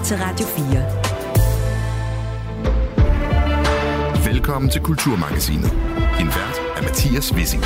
[0.00, 0.46] lytter til Radio
[4.24, 4.32] 4.
[4.32, 5.72] Velkommen til Kulturmagasinet.
[6.20, 7.64] En vært er Mathias Wissing.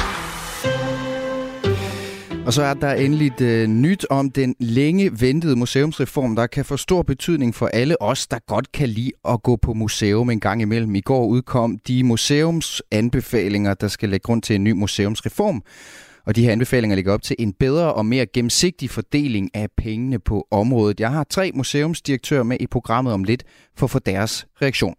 [2.47, 6.65] Og så er der endelig et øh, nyt om den længe ventede museumsreform, der kan
[6.65, 10.41] få stor betydning for alle os, der godt kan lide at gå på museum en
[10.41, 10.95] gang imellem.
[10.95, 15.63] I går udkom de museumsanbefalinger, der skal lægge grund til en ny museumsreform.
[16.27, 20.19] Og de her anbefalinger ligger op til en bedre og mere gennemsigtig fordeling af pengene
[20.19, 21.01] på området.
[21.01, 23.45] Jeg har tre museumsdirektører med i programmet om lidt
[23.77, 24.95] for at få deres reaktion.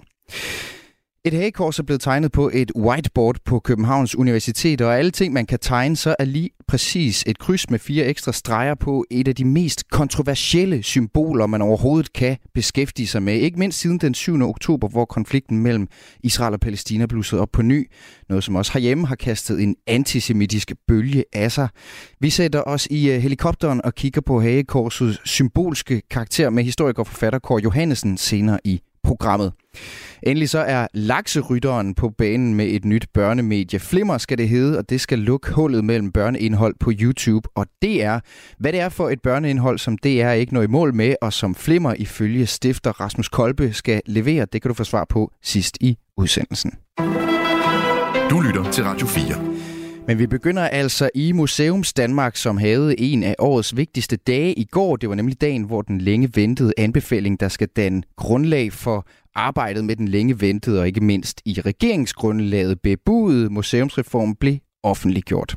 [1.27, 5.45] Et hagekors er blevet tegnet på et whiteboard på Københavns Universitet, og alle ting, man
[5.45, 9.35] kan tegne, så er lige præcis et kryds med fire ekstra streger på et af
[9.35, 13.33] de mest kontroversielle symboler, man overhovedet kan beskæftige sig med.
[13.33, 14.41] Ikke mindst siden den 7.
[14.41, 15.87] oktober, hvor konflikten mellem
[16.23, 17.91] Israel og Palæstina blussede op på ny.
[18.29, 21.67] Noget, som også herhjemme har kastet en antisemitisk bølge af sig.
[22.19, 27.07] Vi sætter os i øh, helikopteren og kigger på hagekorsets symbolske karakter med historiker og
[27.07, 29.53] forfatter Kåre Johannesen senere i programmet.
[30.23, 33.79] Endelig så er lakserytteren på banen med et nyt børnemedie.
[33.79, 38.17] Flimmer skal det hedde, og det skal lukke hullet mellem børneindhold på YouTube og DR.
[38.59, 41.55] Hvad det er for et børneindhold, som DR ikke når i mål med, og som
[41.55, 45.97] Flimmer ifølge stifter Rasmus Kolbe skal levere, det kan du få svar på sidst i
[46.17, 46.71] udsendelsen.
[48.29, 49.54] Du lytter til Radio 4.
[50.07, 54.63] Men vi begynder altså i Museums Danmark, som havde en af årets vigtigste dage i
[54.63, 54.95] går.
[54.95, 59.85] Det var nemlig dagen, hvor den længe ventede anbefaling, der skal danne grundlag for arbejdet
[59.85, 65.55] med den længe ventede og ikke mindst i regeringsgrundlaget bebudede museumsreform blev offentliggjort.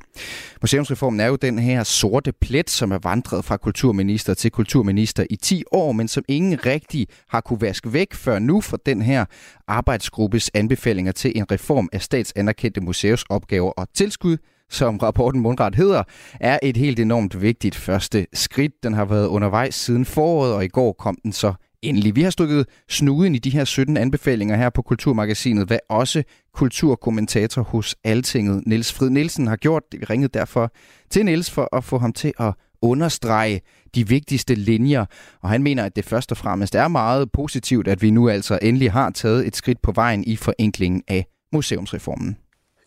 [0.62, 5.36] Museumsreformen er jo den her sorte plet, som er vandret fra kulturminister til kulturminister i
[5.36, 9.24] 10 år, men som ingen rigtig har kunne vaske væk før nu for den her
[9.68, 14.36] arbejdsgruppes anbefalinger til en reform af statsanerkendte museumsopgaver og tilskud,
[14.70, 16.02] som rapporten mundret hedder,
[16.40, 18.72] er et helt enormt vigtigt første skridt.
[18.82, 22.16] Den har været undervejs siden foråret, og i går kom den så endelig.
[22.16, 26.22] Vi har stukket snuden i de her 17 anbefalinger her på Kulturmagasinet, hvad også
[26.54, 29.82] kulturkommentator hos Altinget, Niels Frid Nielsen, har gjort.
[29.92, 30.72] Vi ringede derfor
[31.10, 33.60] til Niels for at få ham til at understrege
[33.94, 35.04] de vigtigste linjer,
[35.42, 38.58] og han mener, at det først og fremmest er meget positivt, at vi nu altså
[38.62, 42.36] endelig har taget et skridt på vejen i forenklingen af museumsreformen.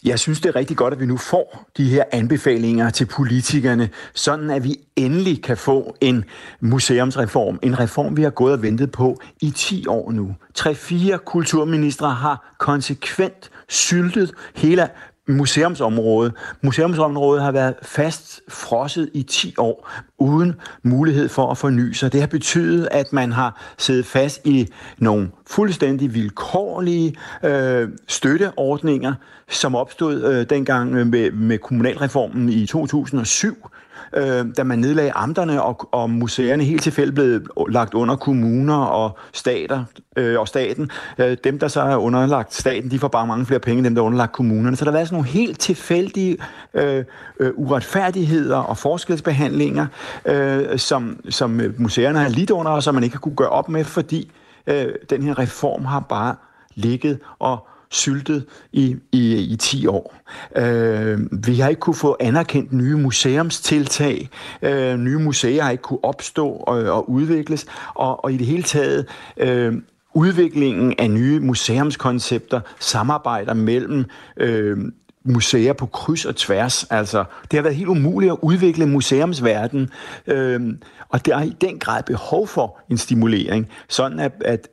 [0.03, 3.89] Jeg synes, det er rigtig godt, at vi nu får de her anbefalinger til politikerne,
[4.13, 6.25] sådan at vi endelig kan få en
[6.59, 7.59] museumsreform.
[7.61, 10.35] En reform, vi har gået og ventet på i 10 år nu.
[10.53, 14.87] Tre-fire kulturministre har konsekvent syltet hele
[15.31, 16.31] museumsområde.
[16.61, 22.13] Museumsområdet har været fast frosset i 10 år, uden mulighed for at forny sig.
[22.13, 29.13] Det har betydet, at man har siddet fast i nogle fuldstændig vilkårlige øh, støtteordninger,
[29.49, 33.69] som opstod øh, dengang øh, med, med kommunalreformen i 2007,
[34.13, 39.17] øh, da man nedlagde amterne og, og museerne helt tilfældigt blev lagt under kommuner og
[39.33, 39.83] stater
[40.17, 40.91] øh, og staten.
[41.17, 43.95] Øh, dem, der så er underlagt staten, de får bare mange flere penge end dem,
[43.95, 44.75] der er underlagt kommunerne.
[44.75, 46.37] Så der har været sådan nogle helt tilfældige
[46.73, 47.05] øh,
[47.39, 49.87] øh, uretfærdigheder og forskelsbehandlinger,
[50.25, 53.69] øh, som, som museerne har lidt under, og som man ikke har kunne gøre op
[53.69, 54.31] med, fordi
[54.67, 56.35] øh, den her reform har bare
[56.75, 60.15] ligget og syltet i, i, i 10 år.
[60.55, 64.29] Øh, vi har ikke kunne få anerkendt nye museumstiltag.
[64.61, 67.65] Øh, nye museer har ikke kunne opstå og, og udvikles.
[67.93, 69.05] Og, og i det hele taget...
[69.37, 69.73] Øh,
[70.13, 74.05] udviklingen af nye museumskoncepter, samarbejder mellem
[74.37, 74.77] øh,
[75.23, 76.83] museer på kryds og tværs.
[76.83, 79.89] Altså, det har været helt umuligt at udvikle museumsverden,
[80.27, 80.61] øh,
[81.09, 84.67] og der er i den grad behov for en stimulering, sådan at, at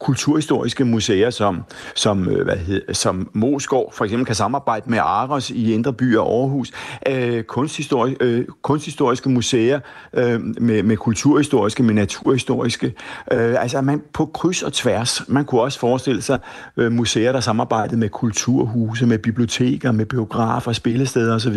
[0.00, 1.62] kulturhistoriske museer, som,
[1.94, 6.16] som, øh, hvad hed, som Moskov for eksempel kan samarbejde med Aros i Indre By
[6.16, 6.72] og Aarhus,
[7.08, 9.80] øh, kunsthistori- øh, kunsthistoriske museer
[10.12, 12.94] øh, med, med kulturhistoriske, med naturhistoriske.
[13.32, 15.22] Øh, altså man på kryds og tværs.
[15.28, 16.38] Man kunne også forestille sig
[16.76, 21.56] øh, museer, der samarbejdede med kulturhuse, med biblioteker, med biografer, spillesteder osv.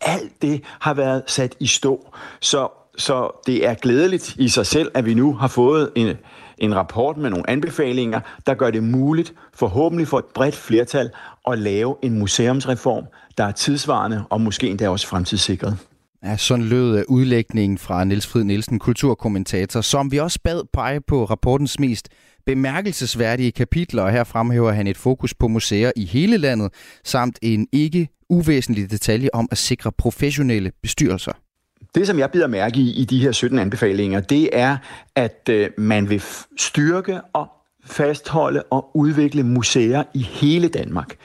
[0.00, 2.14] Alt det har været sat i stå.
[2.40, 6.16] Så, så det er glædeligt i sig selv, at vi nu har fået en
[6.60, 11.10] en rapport med nogle anbefalinger, der gør det muligt, forhåbentlig for et bredt flertal,
[11.50, 13.04] at lave en museumsreform,
[13.38, 15.78] der er tidsvarende og måske endda også fremtidssikret.
[16.24, 21.00] Ja, sådan lød øh, udlægningen fra Niels Frid Nielsen, kulturkommentator, som vi også bad pege
[21.00, 22.08] på rapportens mest
[22.46, 26.72] bemærkelsesværdige kapitler, og her fremhæver han et fokus på museer i hele landet,
[27.04, 31.32] samt en ikke uvæsentlig detalje om at sikre professionelle bestyrelser.
[31.94, 34.76] Det, som jeg bider mærke i i de her 17 anbefalinger, det er,
[35.14, 36.22] at øh, man vil
[36.58, 37.48] styrke og
[37.84, 41.16] fastholde og udvikle museer i hele Danmark.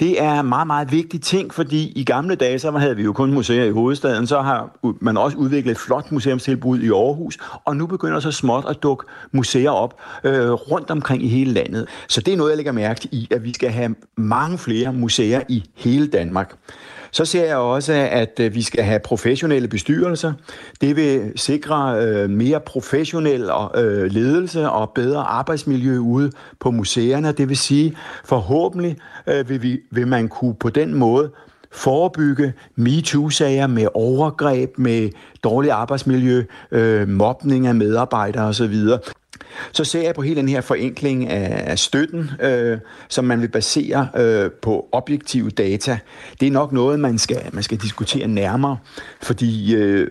[0.00, 3.32] Det er meget, meget vigtig ting, fordi i gamle dage, så havde vi jo kun
[3.32, 7.86] museer i hovedstaden, så har man også udviklet et flot museumstilbud i Aarhus, og nu
[7.86, 11.86] begynder så småt at dukke museer op øh, rundt omkring i hele landet.
[12.08, 15.42] Så det er noget, jeg lægger mærke i, at vi skal have mange flere museer
[15.48, 16.54] i hele Danmark.
[17.10, 20.32] Så ser jeg også, at øh, vi skal have professionelle bestyrelser.
[20.80, 27.32] Det vil sikre øh, mere professionel øh, ledelse og bedre arbejdsmiljø ude på museerne.
[27.32, 28.96] Det vil sige, forhåbentlig
[29.26, 31.30] øh, vil, vi, vil man kunne på den måde
[31.72, 35.10] forebygge MeToo-sager med overgreb, med
[35.44, 38.74] dårligt arbejdsmiljø, øh, mobning af medarbejdere osv.
[39.72, 43.48] Så ser jeg på hele den her forenkling af, af støtten, øh, som man vil
[43.48, 45.98] basere øh, på objektive data.
[46.40, 48.76] Det er nok noget, man skal, man skal diskutere nærmere,
[49.22, 50.10] fordi øh,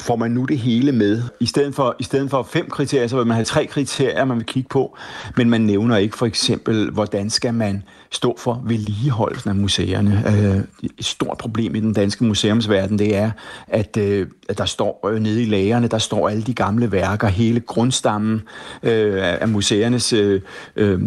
[0.00, 1.22] får man nu det hele med.
[1.40, 4.36] I stedet, for, I stedet for fem kriterier, så vil man have tre kriterier, man
[4.36, 4.96] vil kigge på,
[5.36, 10.22] men man nævner ikke for eksempel, hvordan skal man stå for vedligeholdelsen af museerne.
[10.26, 13.30] Øh, et stort problem i den danske museumsverden, det er,
[13.68, 17.28] at, øh, at der står øh, nede i lagerne, der står alle de gamle værker,
[17.28, 18.42] hele grundstammen
[18.82, 20.40] øh, af museernes øh,
[20.76, 21.00] øh,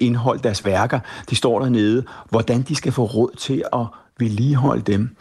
[0.00, 0.98] indhold, deres værker,
[1.30, 2.04] de står dernede.
[2.30, 3.86] Hvordan de skal få råd til at
[4.18, 5.16] vedligeholde dem.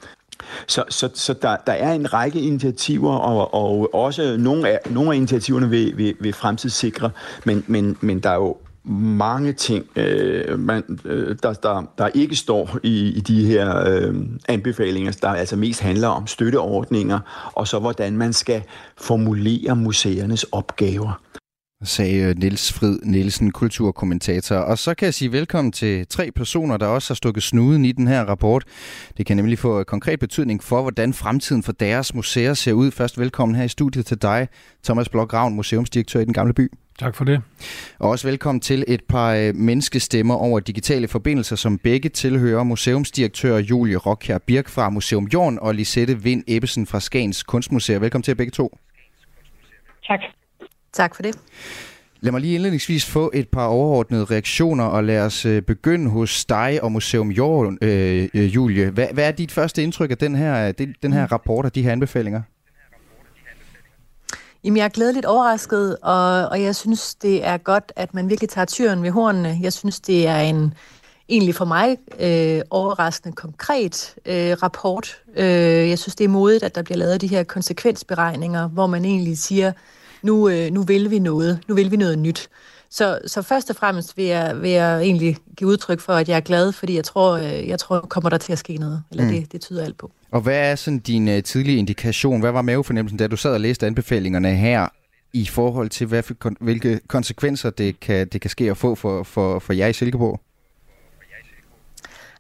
[0.68, 5.12] Så, så, så der, der er en række initiativer, og, og også nogle af, nogle
[5.12, 7.10] af initiativerne vil, vil, vil fremtidssikre,
[7.46, 12.36] men, men, men der er jo mange ting, øh, man, øh, der, der, der ikke
[12.36, 14.16] står i, i de her øh,
[14.48, 17.20] anbefalinger, der altså mest handler om støtteordninger,
[17.54, 18.64] og så hvordan man skal
[18.98, 21.22] formulere museernes opgaver
[21.84, 24.56] sagde øh, Niels Frid Nielsen, kulturkommentator.
[24.56, 27.92] Og så kan jeg sige velkommen til tre personer, der også har stukket snuden i
[27.92, 28.64] den her rapport.
[29.18, 32.92] Det kan nemlig få konkret betydning for, hvordan fremtiden for deres museer ser ud.
[32.92, 34.48] Først velkommen her i studiet til dig,
[34.84, 36.72] Thomas Blok Ravn, museumsdirektør i Den Gamle By.
[37.00, 37.42] Tak for det.
[38.00, 43.58] Og også velkommen til et par øh, menneskestemmer over digitale forbindelser, som begge tilhører museumsdirektør
[43.58, 48.00] Julie Rockher Birk fra Museum Jorn og Lisette Vind Ebbesen fra Skagens Kunstmuseer.
[48.00, 48.78] Velkommen til begge to.
[50.08, 50.20] Tak.
[50.96, 51.36] Tak for det.
[52.22, 56.46] Lad mig lige indledningsvis få et par overordnede reaktioner, og lad os øh, begynde hos
[56.46, 58.90] dig og Museum Jorn, øh, øh, Julie.
[58.90, 60.72] Hvad, hvad er dit første indtryk af den her,
[61.02, 62.42] den her rapport og de her anbefalinger?
[64.64, 68.50] Jamen, jeg er glædeligt overrasket, og, og jeg synes, det er godt, at man virkelig
[68.50, 69.58] tager tyren ved hornene.
[69.62, 70.74] Jeg synes, det er en
[71.30, 75.18] egentlig for mig øh, overraskende konkret øh, rapport.
[75.36, 79.06] Øh, jeg synes, det er modigt, at der bliver lavet de her konsekvensberegninger, hvor man
[79.06, 79.72] egentlig siger,
[80.26, 82.50] nu, øh, nu vil vi noget, nu vil vi noget nyt.
[82.90, 86.36] Så, så først og fremmest vil jeg, vil jeg egentlig give udtryk for, at jeg
[86.36, 89.04] er glad, fordi jeg tror, øh, jeg tror kommer der til at ske noget.
[89.12, 89.30] Eller mm.
[89.30, 90.12] det, det tyder alt på.
[90.32, 92.40] Og hvad er sådan din uh, tidlige indikation?
[92.40, 94.88] Hvad var mavefornemmelsen, da du sad og læste anbefalingerne her,
[95.34, 96.24] i forhold til, hvad
[96.60, 100.42] hvilke konsekvenser det kan, det kan ske at få for, for, for jer i Silkeborg?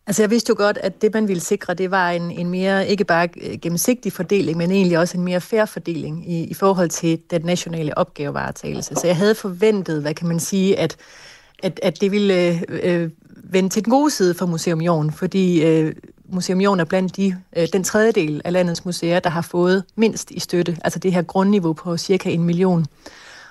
[0.07, 2.88] Altså jeg vidste jo godt, at det man ville sikre, det var en, en mere,
[2.88, 6.90] ikke bare øh, gennemsigtig fordeling, men egentlig også en mere fair fordeling i, i forhold
[6.90, 8.96] til den nationale opgavevaretagelse.
[8.96, 10.98] Så jeg havde forventet, hvad kan man sige, at,
[11.63, 13.10] at, at det ville øh, øh
[13.48, 15.94] vende til den gode side for Museum Jorn, fordi øh,
[16.30, 20.31] Museum Jorn er blandt de, øh, den tredjedel af landets museer, der har fået mindst
[20.31, 22.86] i støtte, altså det her grundniveau på cirka en million.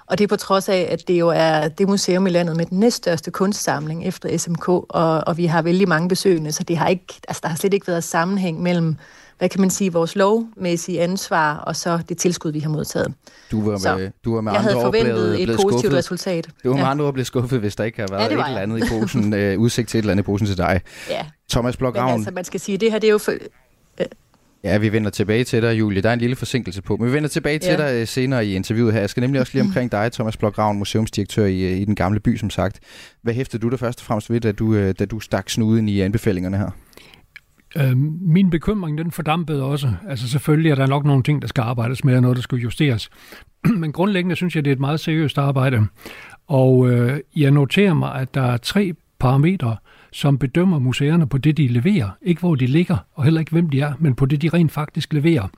[0.06, 2.67] Og det er på trods af, at det jo er det museum i landet med
[2.67, 4.85] den næststørste kunstsamling efter SMK, og,
[5.27, 7.87] og vi har vældig mange besøgende, så det har ikke, altså, der har slet ikke
[7.87, 8.97] været sammenhæng mellem
[9.39, 13.15] hvad kan man sige, vores lovmæssige ansvar, og så det tilskud, vi har modtaget.
[13.51, 15.99] Du var, med, du var med jeg andre havde forventet blevet, et blevet positivt skuffet.
[15.99, 16.49] resultat.
[16.65, 16.82] Du var ja.
[16.82, 18.89] med andre ord blevet skuffet, hvis der ikke har været ja, et eller andet i
[18.89, 20.81] posen, øh, udsigt til et eller andet i posen til dig.
[21.11, 21.27] Ja.
[21.51, 23.32] Thomas Blok Men altså, man skal sige, det her det er jo for,
[24.65, 26.03] Ja, vi vender tilbage til dig, Julie.
[26.03, 27.89] Der er en lille forsinkelse på, men vi vender tilbage til ja.
[27.89, 29.01] dig øh, senere i interviewet her.
[29.01, 31.94] Jeg skal nemlig også lige omkring dig, Thomas Blok Ravn, museumsdirektør i, øh, i Den
[31.94, 32.81] Gamle By, som sagt.
[33.23, 35.89] Hvad hæftede du der først og fremmest ved, da du, øh, da du stak snuden
[35.89, 36.71] i anbefalingerne her?
[37.77, 39.93] Øh, min bekymring, den fordampede også.
[40.09, 42.59] Altså selvfølgelig er der nok nogle ting, der skal arbejdes med, og noget, der skal
[42.59, 43.11] justeres.
[43.81, 45.87] Men grundlæggende synes jeg, det er et meget seriøst arbejde.
[46.49, 49.77] Og øh, jeg noterer mig, at der er tre parametre,
[50.15, 52.11] som bedømmer museerne på det, de leverer.
[52.23, 54.73] Ikke hvor de ligger, og heller ikke hvem de er, men på det, de rent
[54.73, 55.49] faktisk leverer.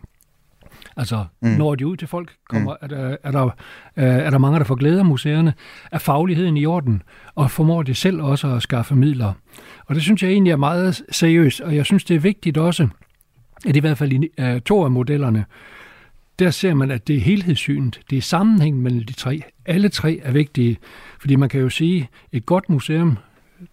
[0.96, 1.48] Altså, mm.
[1.48, 2.84] når de ud til folk, kommer, mm.
[2.84, 3.50] er, der, er, der,
[3.96, 5.54] er der mange, der får glæde af museerne,
[5.92, 7.02] er fagligheden i orden,
[7.34, 9.32] og formår de selv også at skaffe midler.
[9.86, 12.88] Og det synes jeg egentlig er meget seriøst, og jeg synes, det er vigtigt også,
[13.66, 15.44] at i hvert fald i uh, to af modellerne,
[16.38, 19.42] der ser man, at det er helhedssynet, det er sammenhængen mellem de tre.
[19.66, 20.76] Alle tre er vigtige,
[21.20, 23.18] fordi man kan jo sige, at et godt museum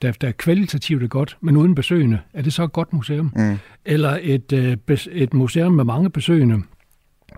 [0.02, 3.34] der, der er kvalitativt er godt, men uden besøgende, er det så et godt museum?
[3.36, 3.58] Mm.
[3.86, 4.78] Eller et, øh,
[5.12, 6.62] et museum med mange besøgende,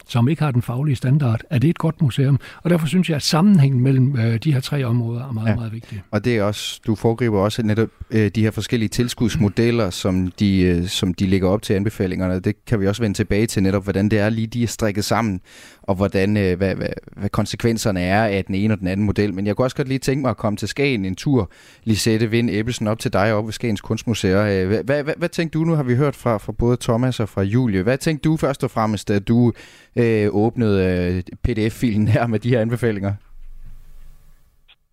[0.08, 2.40] som ikke har den faglige standard, er det et godt museum.
[2.64, 5.56] Og derfor synes jeg, at sammenhængen mellem øh, de her tre områder er meget, ja.
[5.56, 6.04] meget vigtig.
[6.12, 10.62] Og det er også, du foregriber også netop øh, de her forskellige tilskudsmodeller, som de,
[10.62, 12.40] øh, som de ligger op til anbefalingerne.
[12.40, 15.06] Det kan vi også vende tilbage til netop, hvordan det er lige, de er strikket
[15.06, 15.42] sammen,
[15.82, 19.34] og hvordan, øh, hvad, hvad, hvad konsekvenserne er af den ene og den anden model.
[19.34, 21.52] Men jeg kunne også godt lige tænke mig at komme til Skagen en tur.
[21.84, 24.46] Lisette Vind Ebbelsen op til dig op ved Skagens Kunstmuseer.
[24.46, 25.64] Øh, hvad, hvad, hvad, hvad tænkte du?
[25.64, 27.82] Nu har vi hørt fra, fra både Thomas og fra Julie.
[27.82, 29.54] Hvad tænkte du først og fremmest, da du
[30.02, 33.14] øh, åbnede øh, pdf-filen her med de her anbefalinger?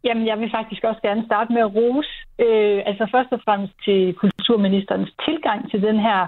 [0.05, 3.75] Jamen, jeg vil faktisk også gerne starte med at rose, øh, altså først og fremmest
[3.85, 6.21] til kulturministerens tilgang til den her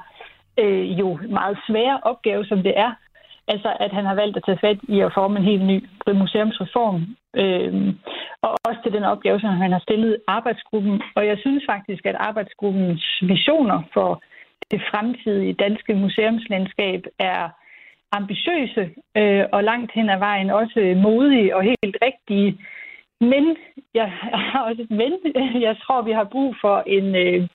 [0.63, 2.93] øh, jo meget svære opgave, som det er.
[3.49, 5.79] Altså, at han har valgt at tage fat i at forme en helt ny
[6.21, 7.17] museumsreform.
[7.43, 7.95] Øh,
[8.43, 11.03] og også til den opgave, som han har stillet arbejdsgruppen.
[11.17, 14.23] Og jeg synes faktisk, at arbejdsgruppens visioner for
[14.71, 17.43] det fremtidige danske museumslandskab er
[18.19, 18.83] ambitiøse
[19.21, 22.51] øh, og langt hen ad vejen også modige og helt rigtige.
[23.21, 23.45] Men
[23.95, 24.09] jeg
[24.53, 25.13] har også et men.
[25.67, 27.49] Jeg tror, vi har brug for en, øh,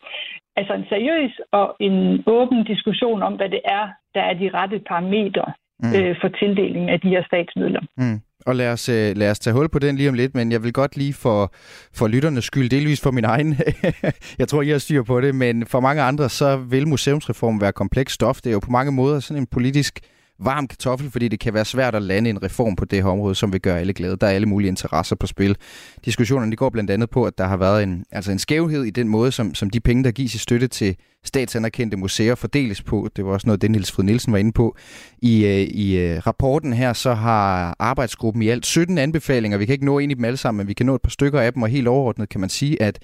[0.56, 3.86] altså en seriøs og en åben diskussion om, hvad det er,
[4.16, 5.46] der er de rette parametre
[5.84, 5.94] mm.
[5.96, 7.82] øh, for tildelingen af de her statsmidler.
[7.98, 8.20] Mm.
[8.46, 10.64] Og lad os, øh, lad os tage hul på den lige om lidt, men jeg
[10.64, 11.54] vil godt lige for,
[11.98, 13.56] for lytternes skyld, delvis for min egen,
[14.40, 17.72] jeg tror, I har styr på det, men for mange andre, så vil museumsreformen være
[17.72, 18.36] kompleks stof.
[18.36, 20.00] Det er jo på mange måder sådan en politisk
[20.40, 23.36] varm kartoffel, fordi det kan være svært at lande en reform på det her område,
[23.36, 24.18] som vil gøre alle glade.
[24.18, 25.58] Der er alle mulige interesser på spil.
[26.06, 28.90] Diskussionerne de går blandt andet på, at der har været en, altså en skævhed i
[28.90, 33.10] den måde, som, som de penge, der gives i støtte til statsanerkendte museer fordeles på.
[33.16, 34.76] Det var også noget, det Niels Frid Nielsen var inde på.
[35.22, 39.58] I, øh, i øh, rapporten her, så har arbejdsgruppen i alt 17 anbefalinger.
[39.58, 41.10] Vi kan ikke nå ind i dem alle sammen, men vi kan nå et par
[41.10, 43.00] stykker af dem, og helt overordnet kan man sige, at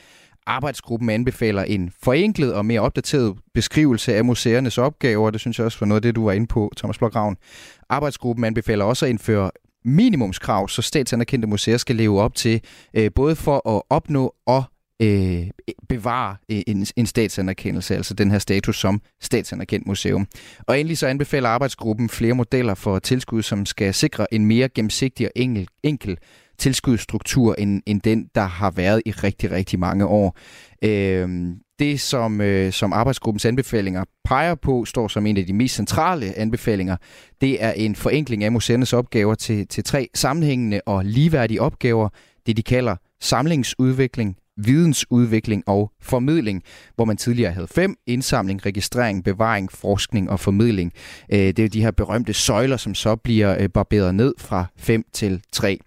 [0.47, 5.31] Arbejdsgruppen anbefaler en forenklet og mere opdateret beskrivelse af museernes opgaver.
[5.31, 7.37] Det synes jeg også var noget af det, du var inde på, Thomas Blokravn.
[7.89, 9.51] Arbejdsgruppen anbefaler også at indføre
[9.85, 12.61] minimumskrav, så statsanerkendte museer skal leve op til,
[12.93, 14.63] øh, både for at opnå og
[15.01, 15.47] øh,
[15.89, 20.27] bevare øh, en, en statsanerkendelse, altså den her status som statsanerkendt museum.
[20.67, 25.25] Og endelig så anbefaler arbejdsgruppen flere modeller for tilskud, som skal sikre en mere gennemsigtig
[25.25, 26.17] og enkel, enkel
[26.57, 30.37] tilskudsstruktur end, end den, der har været i rigtig, rigtig mange år.
[30.81, 35.75] Øh, det, som, øh, som arbejdsgruppens anbefalinger peger på, står som en af de mest
[35.75, 36.97] centrale anbefalinger.
[37.41, 42.09] Det er en forenkling af museernes opgaver til, til tre sammenhængende og ligeværdige opgaver.
[42.45, 46.63] Det, de kalder samlingsudvikling, vidensudvikling og formidling,
[46.95, 50.93] hvor man tidligere havde fem, indsamling, registrering, bevaring, forskning og formidling.
[51.33, 55.03] Øh, det er de her berømte søjler, som så bliver øh, barberet ned fra 5
[55.13, 55.79] til 3.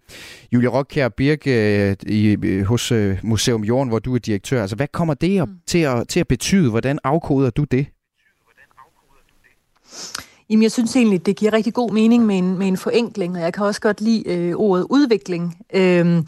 [0.52, 5.48] Julia Rockkjær Birk øh, hos Museum Jorden, hvor du er direktør, altså hvad kommer det
[5.48, 5.54] mm.
[5.66, 6.70] til, at, til at betyde?
[6.70, 7.87] Hvordan afkoder du det?
[10.50, 13.42] Jamen, jeg synes egentlig, det giver rigtig god mening med en, med en forenkling, og
[13.42, 15.56] jeg kan også godt lide øh, ordet udvikling.
[15.75, 16.22] Øh,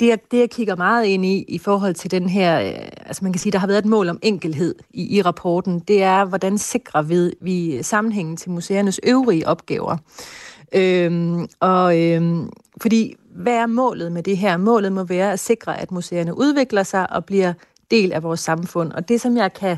[0.00, 3.24] det, jeg, det, jeg kigger meget ind i, i forhold til den her, øh, altså
[3.24, 6.24] man kan sige, der har været et mål om enkelhed i, i rapporten, det er,
[6.24, 9.96] hvordan sikrer vi, vi sammenhængen til museernes øvrige opgaver.
[10.74, 14.56] Øhm, og øhm, fordi, hvad er målet med det her?
[14.56, 17.52] Målet må være at sikre, at museerne udvikler sig og bliver
[17.90, 18.92] del af vores samfund.
[18.92, 19.76] Og det, som jeg kan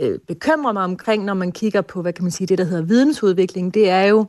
[0.00, 2.82] øh, bekymre mig omkring, når man kigger på, hvad kan man sige, det, der hedder
[2.82, 4.26] vidensudvikling, det er jo,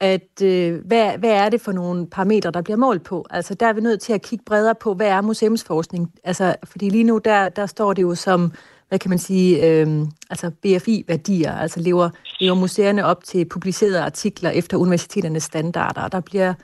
[0.00, 3.26] at øh, hvad, hvad er det for nogle parametre, der bliver målt på?
[3.30, 6.12] Altså der er vi nødt til at kigge bredere på, hvad er museumsforskning?
[6.24, 8.52] Altså, fordi lige nu, der, der står det jo som,
[8.88, 14.50] hvad kan man sige, øh, altså BFI-værdier, altså lever, lever museerne op til publicerede artikler
[14.50, 16.54] efter universiteternes standarder, og der bliver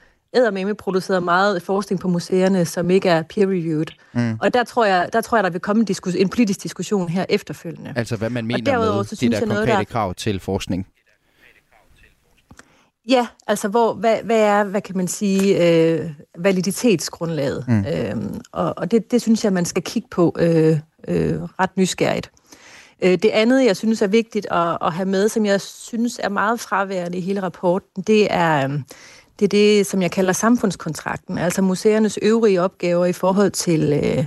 [0.52, 3.86] med produceret meget forskning på museerne, som ikke er peer-reviewed.
[4.12, 4.38] Mm.
[4.40, 7.08] Og der tror, jeg, der tror jeg, der vil komme en, diskus- en politisk diskussion
[7.08, 7.92] her efterfølgende.
[7.96, 9.84] Altså hvad man mener med de der konkrete noget, der...
[9.84, 10.86] krav til forskning?
[13.08, 17.64] Ja, altså hvor, hvad, hvad er, hvad kan man sige, øh, validitetsgrundlaget?
[17.68, 17.84] Mm.
[17.84, 22.30] Øhm, og og det, det synes jeg, man skal kigge på øh, øh, ret nysgerrigt.
[23.02, 26.28] Øh, det andet, jeg synes er vigtigt at, at have med, som jeg synes er
[26.28, 28.78] meget fraværende i hele rapporten, det er, øh,
[29.38, 34.24] det er det, som jeg kalder samfundskontrakten, altså museernes øvrige opgaver i forhold til øh,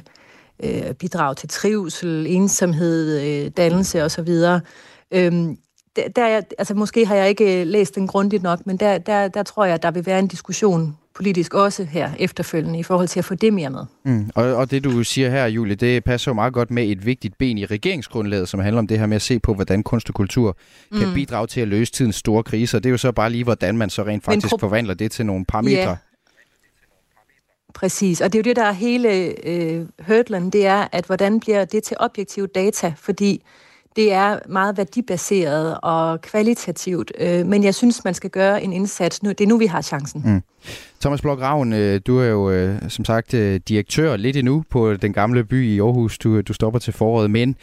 [0.63, 4.29] øh, bidrag til trivsel, ensomhed, øh, dannelse osv.,
[5.11, 5.57] Øhm,
[6.15, 9.43] der, altså måske har jeg ikke øh, læst den grundigt nok, men der, der, der
[9.43, 13.19] tror jeg, at der vil være en diskussion politisk også her efterfølgende i forhold til
[13.19, 13.85] at få det mere med.
[14.03, 14.29] Mm.
[14.35, 17.37] Og, og det du siger her, Julie, det passer jo meget godt med et vigtigt
[17.37, 20.15] ben i regeringsgrundlaget, som handler om det her med at se på, hvordan kunst og
[20.15, 20.57] kultur
[20.97, 21.13] kan mm.
[21.13, 22.79] bidrage til at løse tidens store kriser.
[22.79, 25.25] Det er jo så bare lige, hvordan man så rent faktisk pro- forvandler det til
[25.25, 25.89] nogle parametre.
[25.89, 25.95] Ja.
[27.73, 31.39] Præcis, og det er jo det, der er hele øh, hurdlen, det er, at hvordan
[31.39, 33.41] bliver det til objektive data, fordi
[33.99, 39.23] det er meget værdibaseret og kvalitativt, øh, men jeg synes, man skal gøre en indsats
[39.23, 39.29] nu.
[39.29, 40.21] Det er nu, vi har chancen.
[40.25, 40.41] Mm.
[41.01, 44.93] Thomas Blok Ravn, øh, du er jo øh, som sagt øh, direktør lidt endnu på
[44.93, 46.17] den gamle by i Aarhus.
[46.17, 47.55] Du, øh, du stopper til foråret, men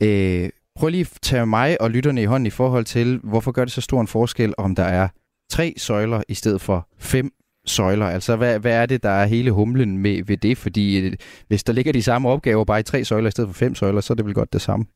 [0.00, 3.64] øh, prøv lige at tage mig og lytterne i hånden i forhold til, hvorfor gør
[3.64, 5.08] det så stor en forskel, om der er
[5.50, 7.30] tre søjler i stedet for fem
[7.66, 8.06] søjler?
[8.06, 10.58] Altså, hvad, hvad er det, der er hele humlen med, ved det?
[10.58, 11.12] Fordi øh,
[11.48, 14.00] hvis der ligger de samme opgaver bare i tre søjler i stedet for fem søjler,
[14.00, 14.86] så er det vel godt det samme.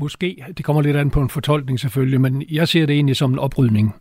[0.00, 0.44] Måske.
[0.56, 3.38] Det kommer lidt an på en fortolkning selvfølgelig, men jeg ser det egentlig som en
[3.38, 3.94] oprydning.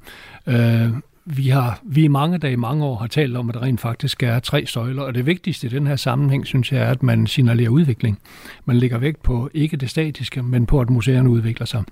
[0.48, 0.90] Øh,
[1.26, 4.24] vi har vi i mange dage, mange år har talt om, at der rent faktisk
[4.24, 7.28] er tre søjler, og det vigtigste i den her sammenhæng, synes jeg, er, at man
[7.28, 8.20] signalerer udvikling.
[8.66, 11.84] Man lægger vægt på ikke det statiske, men på, at museerne udvikler sig.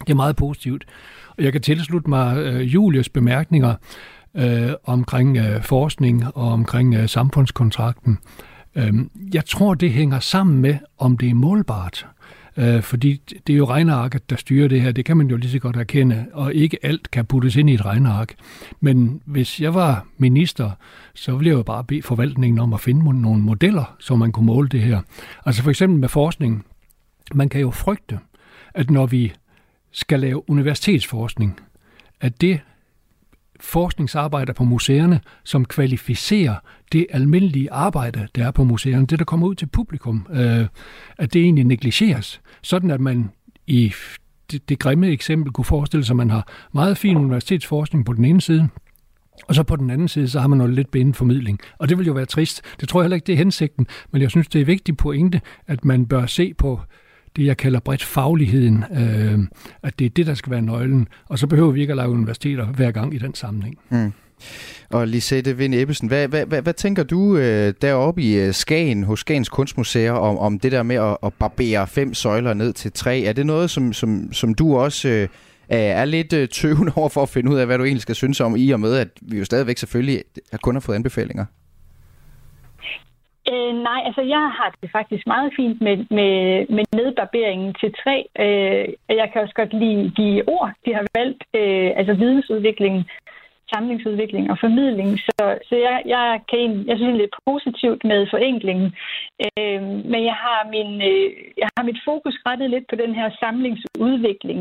[0.00, 0.84] Det er meget positivt.
[1.38, 3.74] Og jeg kan tilslutte mig øh, Julius bemærkninger
[4.34, 8.18] øh, omkring øh, forskning og omkring øh, samfundskontrakten.
[8.74, 8.94] Øh,
[9.34, 12.06] jeg tror, det hænger sammen med, om det er målbart.
[12.56, 14.92] Øh, fordi det er jo regnearket, der styrer det her.
[14.92, 17.74] Det kan man jo lige så godt erkende, og ikke alt kan puttes ind i
[17.74, 18.34] et regneark.
[18.80, 20.70] Men hvis jeg var minister,
[21.14, 24.46] så ville jeg jo bare bede forvaltningen om at finde nogle modeller, så man kunne
[24.46, 25.00] måle det her.
[25.46, 26.64] Altså for eksempel med forskning.
[27.34, 28.18] Man kan jo frygte,
[28.74, 29.32] at når vi
[29.92, 31.60] skal lave universitetsforskning,
[32.20, 32.60] at det
[33.60, 36.54] forskningsarbejder på museerne, som kvalificerer
[36.92, 40.66] det almindelige arbejde, der er på museerne, det der kommer ud til publikum, øh,
[41.18, 43.30] at det egentlig negligeres, sådan at man
[43.66, 43.92] i
[44.50, 48.24] det, det grimme eksempel kunne forestille sig, at man har meget fin universitetsforskning på den
[48.24, 48.68] ene side,
[49.48, 51.60] og så på den anden side, så har man noget lidt bindet formidling.
[51.78, 52.62] Og det vil jo være trist.
[52.80, 55.40] Det tror jeg heller ikke, det er hensigten, men jeg synes, det er vigtigt pointe,
[55.66, 56.80] at man bør se på
[57.36, 59.38] det, jeg kalder bredt fagligheden, øh,
[59.82, 61.08] at det er det, der skal være nøglen.
[61.28, 63.78] Og så behøver vi ikke at lave universiteter hver gang i den sammenhæng.
[63.90, 64.12] Mm.
[64.90, 69.04] Og Lisette Vind Ebbesen, hvad, hvad, hvad, hvad tænker du øh, deroppe i øh, Skagen,
[69.04, 72.92] hos Skagens Kunstmuseer, om, om det der med at, at barbere fem søjler ned til
[72.92, 73.20] tre?
[73.20, 75.28] Er det noget, som, som, som du også øh,
[75.68, 78.40] er lidt øh, tøvende over for at finde ud af, hvad du egentlig skal synes
[78.40, 80.22] om, i og med, at vi jo stadigvæk selvfølgelig
[80.62, 81.44] kun har fået anbefalinger?
[83.52, 86.34] Øh, nej, altså jeg har det faktisk meget fint med, med,
[86.76, 88.16] med nedbarberingen til tre.
[88.44, 92.96] Øh, jeg kan også godt lide de ord, de har valgt, øh, altså vidensudvikling,
[93.74, 95.10] samlingsudvikling og formidling.
[95.26, 98.88] Så, så jeg, jeg, kan, jeg synes, det er positivt med forenklingen.
[99.44, 99.82] Øh,
[100.12, 101.28] men jeg har, min, øh,
[101.62, 104.60] jeg har mit fokus rettet lidt på den her samlingsudvikling.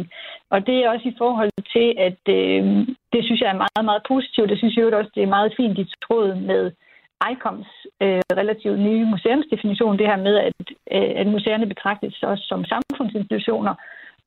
[0.50, 2.63] Og det er også i forhold til, at øh,
[3.13, 4.50] det synes jeg er meget, meget positivt.
[4.50, 6.71] Det synes jeg også, det er meget fint i tråd med
[7.32, 7.67] ICOMs
[8.06, 10.54] øh, relativt nye museumsdefinition, det her med, at,
[10.96, 13.74] øh, at museerne betragtes også som samfundsinstitutioner,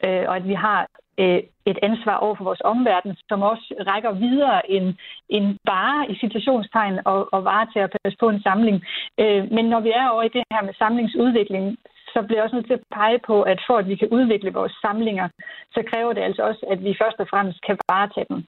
[0.05, 0.81] øh, og at vi har
[1.21, 4.95] øh, et ansvar over for vores omverden, som også rækker videre end,
[5.29, 8.77] end bare i situationstegn og, og vare at passe på en samling.
[9.21, 11.77] Øh, men når vi er over i det her med samlingsudvikling,
[12.13, 14.53] så bliver jeg også nødt til at pege på, at for at vi kan udvikle
[14.53, 15.29] vores samlinger,
[15.75, 18.39] så kræver det altså også, at vi først og fremmest kan varetage dem.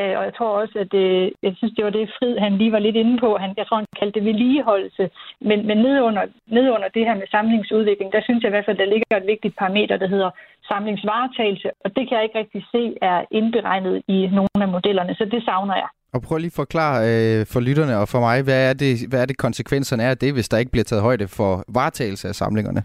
[0.00, 2.72] Øh, og jeg tror også, at det, jeg synes, det var det, Frid han lige
[2.72, 3.36] var lidt inde på.
[3.36, 5.10] Han, jeg tror, han kaldte det vedligeholdelse.
[5.40, 8.68] Men, men ned, under, ned under det her med samlingsudvikling, der synes jeg i hvert
[8.68, 10.30] fald, der ligger et vigtigt parameter, der hedder
[10.70, 11.70] samlingsvaretagelse.
[11.84, 15.44] Og det kan jeg ikke rigtig se er indberegnet i nogle af modellerne, så det
[15.44, 15.88] savner jeg.
[16.14, 19.22] Og prøv lige at forklare øh, for lytterne og for mig, hvad er, det, hvad
[19.22, 22.34] er det konsekvenserne er af det, hvis der ikke bliver taget højde for varetagelse af
[22.34, 22.82] samlingerne?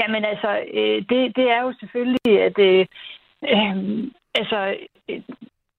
[0.00, 2.86] Jamen altså, øh, det, det er jo selvfølgelig, at øh,
[3.52, 3.76] øh,
[4.34, 4.58] altså,
[5.08, 5.20] øh,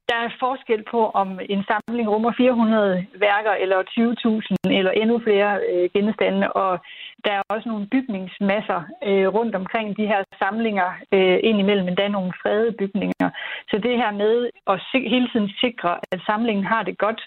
[0.10, 5.52] der er forskel på, om en samling rummer 400 værker, eller 20.000, eller endnu flere
[5.72, 6.80] øh, genstande, og
[7.26, 12.34] der er også nogle bygningsmasser øh, rundt omkring de her samlinger, øh, indimellem endda nogle
[12.42, 13.30] fredede bygninger.
[13.70, 17.22] Så det her med at hele tiden sikre, at samlingen har det godt,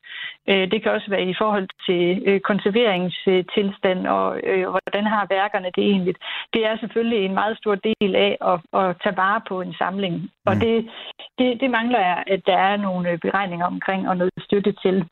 [0.49, 5.71] øh, det kan også være i forhold til øh, konserveringstilstand og øh, hvordan har værkerne
[5.77, 6.15] det egentlig.
[6.55, 10.15] Det er selvfølgelig en meget stor del af at, at tage vare på en samling.
[10.15, 10.29] Mm.
[10.47, 10.91] Og det,
[11.39, 15.07] det, det mangler jeg, at der er nogle beregninger omkring og noget støtte til.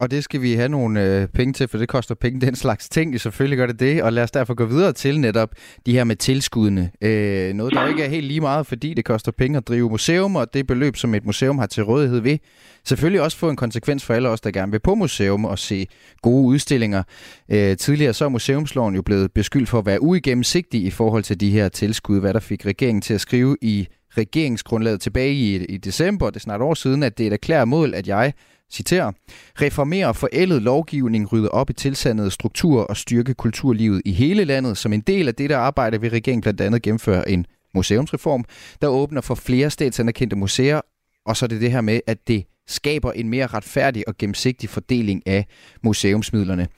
[0.00, 2.88] Og det skal vi have nogle øh, penge til, for det koster penge, den slags
[2.88, 3.20] ting.
[3.20, 5.54] Selvfølgelig gør det det, og lad os derfor gå videre til netop
[5.86, 6.90] de her med tilskuddene.
[7.00, 10.36] Øh, noget, der ikke er helt lige meget, fordi det koster penge at drive museum,
[10.36, 12.38] og det beløb, som et museum har til rådighed ved,
[12.84, 15.86] selvfølgelig også få en konsekvens for alle os, der gerne vil på museum og se
[16.22, 17.02] gode udstillinger.
[17.48, 21.40] Øh, tidligere så er museumsloven jo blevet beskyldt for at være uigennemsigtig i forhold til
[21.40, 25.76] de her tilskud, hvad der fik regeringen til at skrive i regeringsgrundlaget tilbage i, i
[25.76, 28.32] december, det er snart år siden, at det er et erklæret mål, at jeg
[28.72, 29.12] citerer,
[29.60, 34.78] reformere forældet lovgivning, rydde op i tilsandede strukturer og styrke kulturlivet i hele landet.
[34.78, 38.44] Som en del af dette arbejde vil regeringen blandt andet gennemføre en museumsreform,
[38.82, 40.80] der åbner for flere statsanerkendte museer,
[41.26, 44.68] og så er det det her med, at det skaber en mere retfærdig og gennemsigtig
[44.68, 45.46] fordeling af
[45.82, 46.68] museumsmidlerne.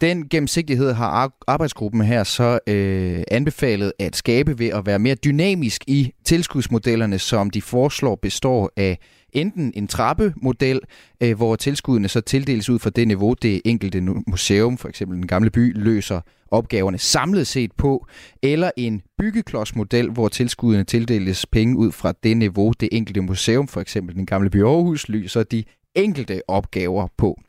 [0.00, 5.84] Den gennemsigtighed har arbejdsgruppen her så øh, anbefalet at skabe ved at være mere dynamisk
[5.86, 8.98] i tilskudsmodellerne, som de foreslår består af
[9.32, 10.80] enten en trappemodel,
[11.20, 15.26] øh, hvor tilskuddene så tildeles ud fra det niveau, det enkelte museum, for eksempel den
[15.26, 18.06] gamle by, løser opgaverne samlet set på,
[18.42, 23.80] eller en byggeklodsmodel, hvor tilskuddene tildeles penge ud fra det niveau, det enkelte museum, for
[23.80, 25.64] eksempel den gamle by Aarhus, løser de
[25.94, 27.40] enkelte opgaver på.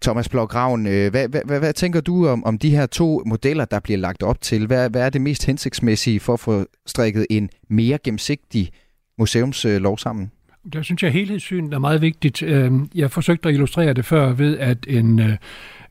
[0.00, 3.64] Thomas Blågraven, øh, hvad, hvad, hvad, hvad tænker du om, om de her to modeller,
[3.64, 4.66] der bliver lagt op til?
[4.66, 8.70] Hvad, hvad er det mest hensigtsmæssige for at få strikket en mere gennemsigtig
[9.18, 10.30] museumslov øh, sammen?
[10.72, 12.42] Der synes jeg, at helhedssynet er meget vigtigt.
[12.42, 15.36] Øhm, jeg forsøgte at illustrere det før ved, at en, øh,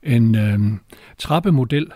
[0.03, 0.79] en øhm,
[1.17, 1.87] trappemodel,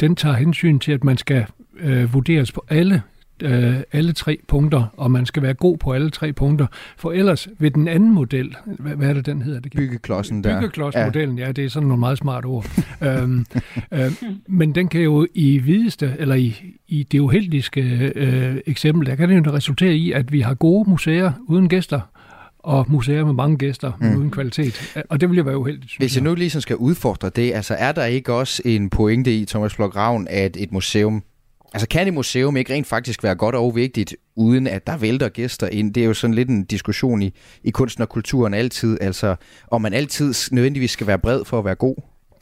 [0.00, 1.46] den tager hensyn til, at man skal
[1.78, 3.02] øh, vurderes på alle
[3.42, 6.66] øh, alle tre punkter, og man skal være god på alle tre punkter.
[6.96, 9.60] For ellers ved den anden model, hvad, hvad er det, den hedder?
[9.60, 9.72] Det.
[9.72, 10.60] Byggeklodsen der.
[10.60, 11.46] Byggeklodsmodellen, ja.
[11.46, 12.66] ja, det er sådan nogle meget smarte ord.
[13.02, 13.46] øhm,
[13.92, 14.12] øh,
[14.48, 16.56] men den kan jo i videste, eller i,
[16.88, 20.90] i det uheldige øh, eksempel, der kan det jo resultere i, at vi har gode
[20.90, 22.00] museer uden gæster,
[22.66, 24.16] og museer med mange gæster mm.
[24.16, 24.96] uden kvalitet.
[25.08, 25.92] Og det vil jo være uheldigt.
[25.98, 29.44] Hvis jeg nu lige skal udfordre det, altså er der ikke også en pointe i,
[29.44, 31.22] Thomas Flok Ravn, at et museum
[31.74, 35.28] Altså kan et museum ikke rent faktisk være godt og vigtigt, uden at der vælter
[35.28, 35.94] gæster ind?
[35.94, 37.32] Det er jo sådan lidt en diskussion i,
[37.64, 39.36] i kunsten og kulturen altid, altså
[39.70, 41.96] om man altid nødvendigvis skal være bred for at være god.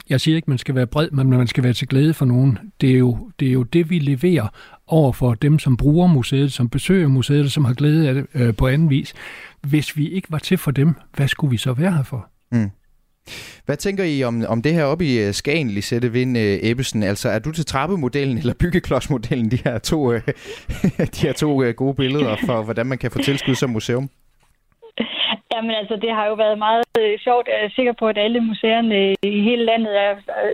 [0.09, 2.59] Jeg siger ikke, man skal være bred, men man skal være til glæde for nogen.
[2.81, 4.47] Det er jo det, er jo det vi leverer
[4.87, 8.55] over for dem, som bruger museet, som besøger museet, som har glæde af det øh,
[8.55, 9.13] på anden vis.
[9.65, 12.29] Hvis vi ikke var til for dem, hvad skulle vi så være her for?
[12.51, 12.69] Mm.
[13.65, 17.03] Hvad tænker I om, om det her oppe i øh, Skagen, Lisette Vind øh, Ebbesen?
[17.03, 20.21] Altså, er du til trappemodellen eller byggeklodsmodellen, de her to, øh,
[21.15, 24.09] de her to gode billeder for, hvordan man kan få tilskud som museum?
[25.55, 27.47] Jamen altså, det har jo været meget øh, sjovt.
[27.47, 30.11] Jeg er sikker på, at alle museerne i hele landet er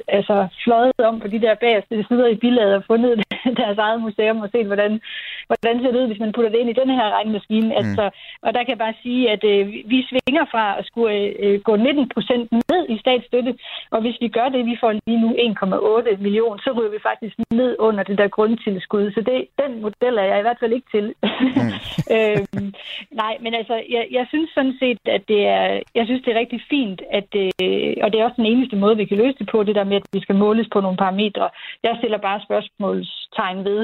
[0.07, 3.23] altså, fløjet om på de der bagerste sider i bilaget og fundet
[3.61, 5.01] deres eget museum og set, hvordan,
[5.47, 7.69] hvordan ser det ud, hvis man putter det ind i den her regnmaskine.
[7.69, 7.79] Mm.
[7.79, 8.03] Altså,
[8.45, 11.75] og der kan jeg bare sige, at øh, vi svinger fra at skulle øh, gå
[11.75, 13.53] 19 procent ned i statsstøtte,
[13.91, 17.35] og hvis vi gør det, vi får lige nu 1,8 millioner, så ryger vi faktisk
[17.51, 19.11] ned under det der grundtilskud.
[19.11, 21.05] Så det, den model er jeg i hvert fald ikke til.
[21.23, 21.71] Mm.
[22.15, 22.73] øhm,
[23.11, 26.39] nej, men altså, jeg, jeg synes sådan set, at det er, jeg synes, det er
[26.39, 29.49] rigtig fint, at, øh, og det er også den eneste måde, vi kan løse det
[29.51, 31.49] på, det der med, at vi skal måles på nogle parametre.
[31.83, 33.79] Jeg stiller bare spørgsmålstegn ved,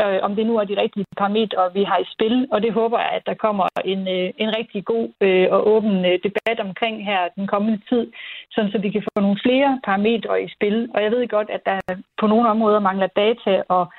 [0.00, 2.98] øh, om det nu er de rigtige parametre, vi har i spil, og det håber
[2.98, 7.04] jeg, at der kommer en, øh, en rigtig god øh, og åben øh, debat omkring
[7.04, 8.12] her den kommende tid,
[8.50, 10.88] sådan så vi kan få nogle flere parametre i spil.
[10.94, 11.78] Og jeg ved godt, at der
[12.20, 13.92] på nogle områder mangler data og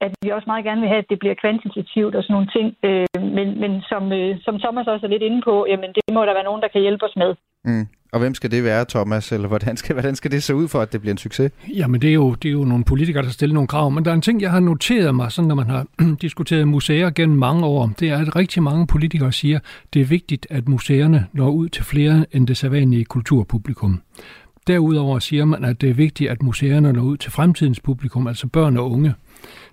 [0.00, 2.76] at vi også meget gerne vil have, at det bliver kvantitativt og sådan nogle ting.
[2.82, 3.06] Øh,
[3.38, 6.34] men men som, øh, som Thomas også er lidt inde på, jamen det må der
[6.38, 7.30] være nogen, der kan hjælpe os med.
[7.64, 7.86] Mm.
[8.12, 9.32] Og hvem skal det være, Thomas?
[9.32, 11.52] Eller hvordan skal, hvordan skal det se ud for, at det bliver en succes?
[11.76, 13.90] Jamen, det er, jo, det er jo nogle politikere, der stiller nogle krav.
[13.90, 15.86] Men der er en ting, jeg har noteret mig, sådan når man har
[16.22, 17.90] diskuteret museer gennem mange år.
[18.00, 19.58] Det er, at rigtig mange politikere siger,
[19.94, 24.02] det er vigtigt, at museerne når ud til flere end det sædvanlige kulturpublikum.
[24.66, 28.46] Derudover siger man, at det er vigtigt, at museerne når ud til fremtidens publikum, altså
[28.46, 29.14] børn og unge.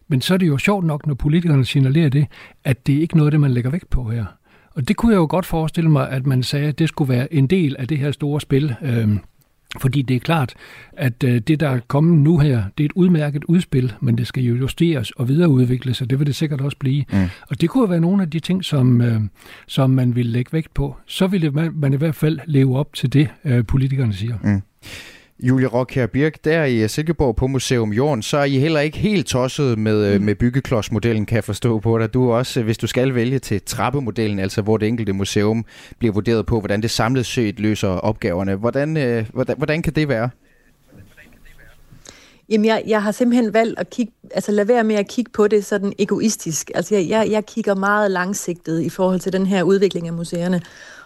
[0.08, 2.28] Men så er det jo sjovt nok, når politikerne signalerer det,
[2.64, 4.26] at det er ikke noget, det man lægger vægt på her.
[4.72, 7.34] Og det kunne jeg jo godt forestille mig, at man sagde, at det skulle være
[7.34, 8.76] en del af det her store spil.
[8.82, 9.10] Øh,
[9.80, 10.54] fordi det er klart,
[10.94, 14.28] at øh, det, der er kommet nu her, det er et udmærket udspil, men det
[14.28, 17.04] skal jo justeres og videreudvikles, og det vil det sikkert også blive.
[17.12, 17.18] Mm.
[17.50, 19.22] Og det kunne være nogle af de ting, som, øh,
[19.68, 20.96] som man vil lægge vægt på.
[21.06, 24.38] Så ville man, man i hvert fald leve op til det, øh, politikerne siger.
[24.44, 24.62] Mm.
[25.40, 29.28] Julie Rockher Birk, der i Silkeborg på Museum Jorden, så er I heller ikke helt
[29.28, 30.26] tosset med, mm.
[30.26, 32.14] med byggeklodsmodellen, kan jeg forstå på dig.
[32.14, 35.66] Du er også, hvis du skal vælge til trappemodellen, altså hvor det enkelte museum
[36.00, 38.56] bliver vurderet på, hvordan det samlet set løser opgaverne.
[38.56, 40.30] Hvordan, øh, hvordan, hvordan kan det være?
[42.50, 45.48] Jamen, jeg, jeg har simpelthen valgt at kigge, altså lade være med at kigge på
[45.48, 46.72] det sådan egoistisk.
[46.76, 50.62] Altså, jeg, jeg, jeg kigger meget langsigtet i forhold til den her udvikling af museerne.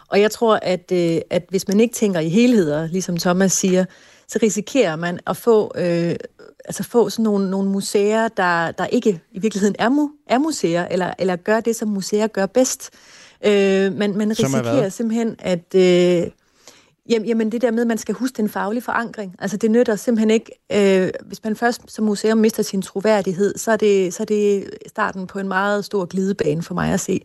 [0.07, 3.85] Og jeg tror, at, øh, at hvis man ikke tænker i helheder, ligesom Thomas siger,
[4.29, 6.15] så risikerer man at få, øh,
[6.65, 10.87] altså få sådan nogle, nogle museer, der, der ikke i virkeligheden er, mu, er museer,
[10.87, 12.89] eller, eller gør det, som museer gør bedst.
[13.45, 15.75] Øh, man, man risikerer simpelthen, at...
[15.75, 16.31] Øh,
[17.09, 19.35] Jamen, jamen det der med, at man skal huske den faglige forankring.
[19.39, 23.71] Altså det nytter simpelthen ikke, øh, hvis man først som museum mister sin troværdighed, så
[23.71, 27.21] er, det, så er det starten på en meget stor glidebane for mig at se.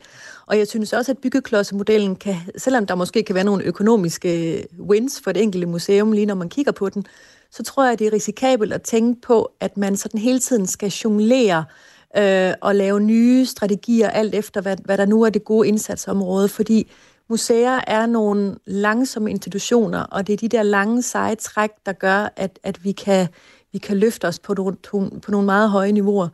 [0.47, 4.65] Og jeg synes også, at byggeklodsemodellen kan, selvom der måske kan være nogle økonomiske øh,
[4.81, 7.07] wins for det enkelte museum, lige når man kigger på den,
[7.51, 10.89] så tror jeg, det er risikabelt at tænke på, at man sådan hele tiden skal
[10.89, 11.65] jonglere
[12.17, 16.49] øh, og lave nye strategier, alt efter hvad, hvad der nu er det gode indsatsområde,
[16.49, 16.91] fordi
[17.29, 22.29] museer er nogle langsomme institutioner, og det er de der lange seje træk, der gør,
[22.37, 23.29] at, at vi, kan,
[23.73, 24.77] vi kan løfte os på, nogle,
[25.21, 26.29] på nogle meget høje niveauer.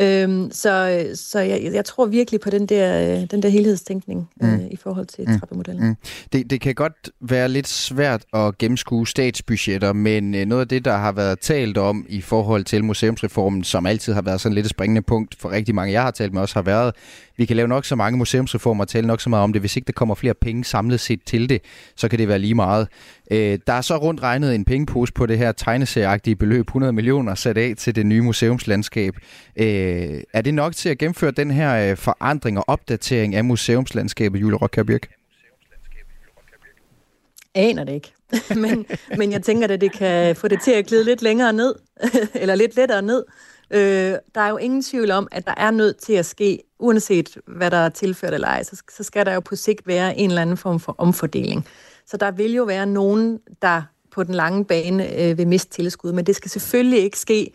[0.00, 4.54] Øhm, så så jeg, jeg tror virkelig på den der, den der helhedstænkning mm.
[4.54, 5.38] øh, i forhold til mm.
[5.38, 5.88] trappemodellen.
[5.88, 5.96] Mm.
[6.32, 10.84] Det, det kan godt være lidt svært at gennemskue statsbudgetter, men øh, noget af det,
[10.84, 14.66] der har været talt om i forhold til museumsreformen, som altid har været sådan lidt
[14.66, 16.94] et springende punkt for rigtig mange, jeg har talt med, også har været,
[17.36, 19.62] vi kan lave nok så mange museumsreformer og tale nok så meget om det.
[19.62, 21.60] Hvis ikke der kommer flere penge samlet set til det,
[21.96, 22.88] så kan det være lige meget.
[23.30, 27.34] Øh, der er så rundt regnet en pengepose på det her tegneserieagtige beløb, 100 millioner
[27.34, 29.14] sat af til det nye museumslandskab.
[29.56, 34.40] Øh, er det nok til at gennemføre den her øh, forandring og opdatering af museumslandskabet,
[34.40, 35.08] Julie Rokkabirk?
[37.56, 38.12] aner det ikke.
[38.60, 38.86] men,
[39.16, 41.74] men jeg tænker, at det kan få det til at glide lidt længere ned,
[42.34, 43.24] eller lidt lettere ned.
[43.70, 47.36] Øh, der er jo ingen tvivl om, at der er nødt til at ske, uanset
[47.46, 50.30] hvad der er tilført eller ej, så, så skal der jo på sigt være en
[50.30, 51.66] eller anden form for omfordeling.
[52.06, 56.12] Så der vil jo være nogen, der på den lange bane øh, vil miste tilskud,
[56.12, 57.50] men det skal selvfølgelig ikke ske,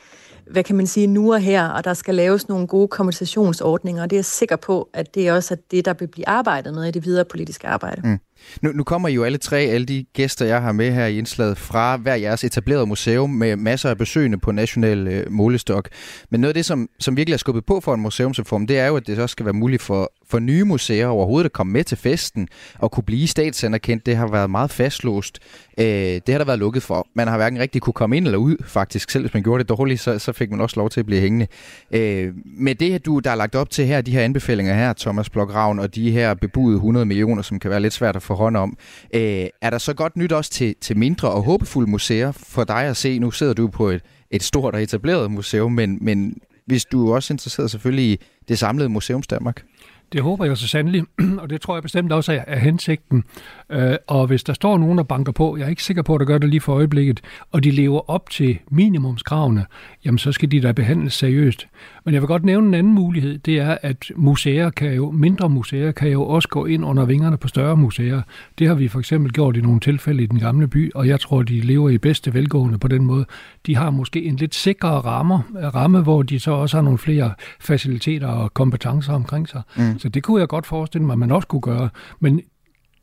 [0.51, 4.09] hvad kan man sige, nu og her, og der skal laves nogle gode kompensationsordninger, og
[4.09, 6.85] det er jeg sikker på, at det også er det, der vil blive arbejdet med
[6.85, 8.01] i det videre politiske arbejde.
[8.03, 8.19] Mm.
[8.61, 11.17] Nu, nu kommer I jo alle tre, alle de gæster, jeg har med her i
[11.17, 15.89] indslaget, fra hver jeres etablerede museum med masser af besøgende på national øh, målestok.
[16.29, 18.87] Men noget af det, som, som virkelig er skubbet på for en museumsreform, det er
[18.87, 21.83] jo, at det også skal være muligt for, for nye museer overhovedet at komme med
[21.83, 22.47] til festen
[22.79, 24.05] og kunne blive statsanerkendt.
[24.05, 25.39] Det har været meget fastlåst.
[25.77, 27.07] Øh, det har der været lukket for.
[27.15, 29.09] Man har hverken rigtig kunne komme ind eller ud, faktisk.
[29.09, 31.21] Selv hvis man gjorde det dårligt, så, så fik man også lov til at blive
[31.21, 31.47] hængende.
[31.91, 35.29] Øh, med det, du, der er lagt op til her, de her anbefalinger her, Thomas
[35.29, 38.57] Blok og de her bebudede 100 millioner, som kan være lidt svært at få hånd
[38.57, 38.77] om.
[39.13, 42.83] Øh, er der så godt nyt også til, til mindre og håbefulde museer for dig
[42.83, 43.19] at se?
[43.19, 47.15] Nu sidder du på et, et stort og etableret museum, men, men hvis du er
[47.15, 48.17] også interesseret selvfølgelig i
[48.47, 49.63] det samlede museums Danmark.
[50.11, 51.03] Det håber jeg så sandelig,
[51.41, 53.23] og det tror jeg bestemt også er, er hensigten.
[53.69, 56.19] Øh, og hvis der står nogen, der banker på, jeg er ikke sikker på, at
[56.19, 57.21] der gør det lige for øjeblikket,
[57.51, 59.65] og de lever op til minimumskravene,
[60.05, 61.67] jamen så skal de da behandles seriøst.
[62.03, 65.49] Men jeg vil godt nævne en anden mulighed, det er, at museer kan jo, mindre
[65.49, 68.21] museer kan jo også gå ind under vingerne på større museer.
[68.59, 71.19] Det har vi for eksempel gjort i nogle tilfælde i den gamle by, og jeg
[71.19, 73.25] tror, de lever i bedste velgående på den måde.
[73.65, 75.39] De har måske en lidt sikrere rammer,
[75.73, 79.61] ramme, hvor de så også har nogle flere faciliteter og kompetencer omkring sig.
[79.77, 79.99] Mm.
[79.99, 81.89] Så det kunne jeg godt forestille mig, at man også kunne gøre.
[82.19, 82.41] Men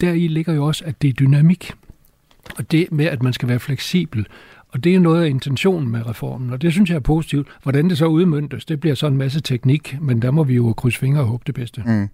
[0.01, 1.73] deri ligger jo også, at det er dynamik.
[2.57, 4.27] Og det med, at man skal være fleksibel.
[4.73, 7.49] Og det er noget af intentionen med reformen, og det synes jeg er positivt.
[7.63, 10.73] Hvordan det så udmyndtes, det bliver så en masse teknik, men der må vi jo
[10.73, 11.83] krydse fingre og håbe det bedste.
[11.87, 12.09] Mm.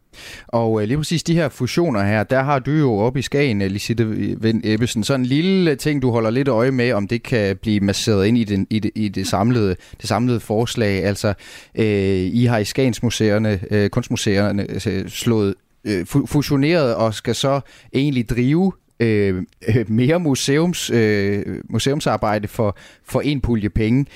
[0.49, 3.63] Og øh, lige præcis de her fusioner her, der har du jo op i Skagen,
[3.63, 4.07] øh, Lisette
[4.41, 7.81] Vind Ebbesen, sådan en lille ting, du holder lidt øje med, om det kan blive
[7.81, 11.05] masseret ind i, den, i, det, i det, samlede, det samlede forslag.
[11.05, 11.35] Altså,
[11.75, 11.87] øh,
[12.33, 17.61] I har i Skagens museerne, øh, kunstmuseerne øh, slået øh, fusioneret og skal så
[17.95, 19.43] egentlig drive øh,
[19.89, 24.07] mere museums, øh, museumsarbejde for, for en pulje penge.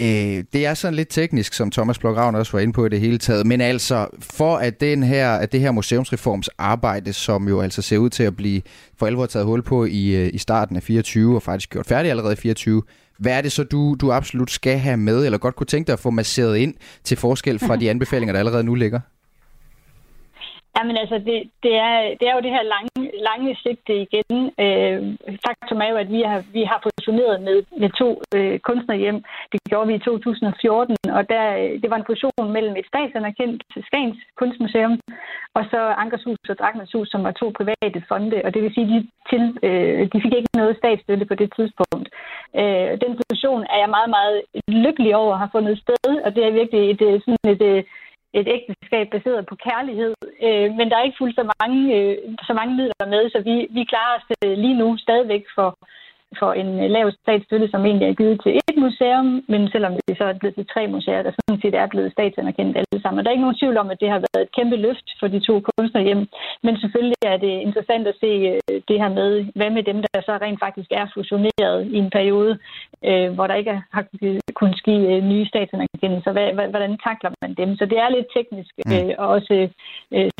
[0.00, 3.00] Øh, det er sådan lidt teknisk, som Thomas Blok også var inde på i det
[3.00, 7.60] hele taget, men altså for at, den her, at det her museumsreforms arbejde, som jo
[7.60, 8.62] altså ser ud til at blive
[8.98, 12.10] for alvor taget hul på i, øh, i starten af 24 og faktisk gjort færdig
[12.10, 12.82] allerede i 24,
[13.18, 15.92] hvad er det så, du, du absolut skal have med, eller godt kunne tænke dig
[15.92, 19.00] at få masseret ind til forskel fra de anbefalinger, der allerede nu ligger?
[20.78, 24.36] Jamen altså, det, det, er, det er jo det her lange, lange sigte igen.
[24.64, 24.98] Øh,
[25.46, 29.18] faktum er jo, at vi har, vi har fusioneret med, med to øh, kunstnerhjem.
[29.52, 31.44] Det gjorde vi i 2014, og der,
[31.82, 35.00] det var en fusion mellem et statsanerkendt Skagens Kunstmuseum
[35.58, 38.98] og så Ankershus og Dragmanshus, som var to private fonde, og det vil sige, de,
[39.30, 42.08] til, øh, de fik ikke noget statsstøtte på det tidspunkt.
[42.60, 44.36] Øh, den fusion er jeg meget, meget
[44.84, 47.84] lykkelig over at have fundet sted, og det er virkelig et, øh, sådan et, et
[48.34, 50.14] et ægteskab baseret på kærlighed,
[50.46, 52.16] øh, men der er ikke fuldt så mange, øh,
[52.48, 55.68] så mange midler med, så vi, vi klarer os øh, lige nu stadigvæk for,
[56.40, 60.24] for en lav statsstøtte, som egentlig er givet til et museum, men selvom det så
[60.24, 63.18] er blevet til tre museer, der sådan set er blevet statsanerkendt alle sammen.
[63.18, 65.28] Og der er ikke nogen tvivl om, at det har været et kæmpe løft for
[65.34, 66.22] de to kunstnerhjem,
[66.64, 70.20] men selvfølgelig er det interessant at se øh, det her med, hvad med dem, der
[70.28, 72.52] så rent faktisk er fusioneret i en periode,
[73.08, 74.04] øh, hvor der ikke har
[74.58, 76.30] kunnet ske øh, nye statsanerkendelser.
[76.74, 77.76] Hvordan takler man dem?
[77.78, 79.10] Så det er lidt teknisk mm.
[79.22, 79.54] og også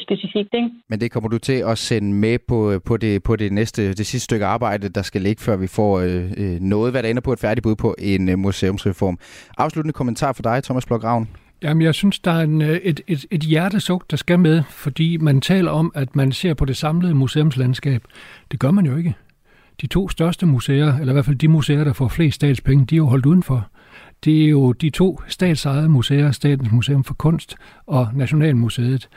[0.04, 0.52] specifikt.
[0.58, 0.70] Ikke?
[0.90, 4.06] Men det kommer du til at sende med på, på, det, på det næste, det
[4.06, 7.22] sidste stykke arbejde, der skal ligge, før vi får øh, øh noget, hvad der ender
[7.22, 9.18] på et færdigt bud på en øh, museumsreform.
[9.58, 11.28] Afsluttende kommentar for dig, Thomas Blok Ravn.
[11.62, 15.16] Jamen, jeg synes, der er en, øh, et, et, et hjertesuk, der skal med, fordi
[15.16, 18.02] man taler om, at man ser på det samlede museumslandskab.
[18.50, 19.14] Det gør man jo ikke.
[19.80, 22.94] De to største museer, eller i hvert fald de museer, der får flest statspenge, de
[22.94, 23.68] er jo holdt udenfor.
[24.24, 29.08] Det er jo de to statsejede museer, Statens Museum for Kunst og Nationalmuseet.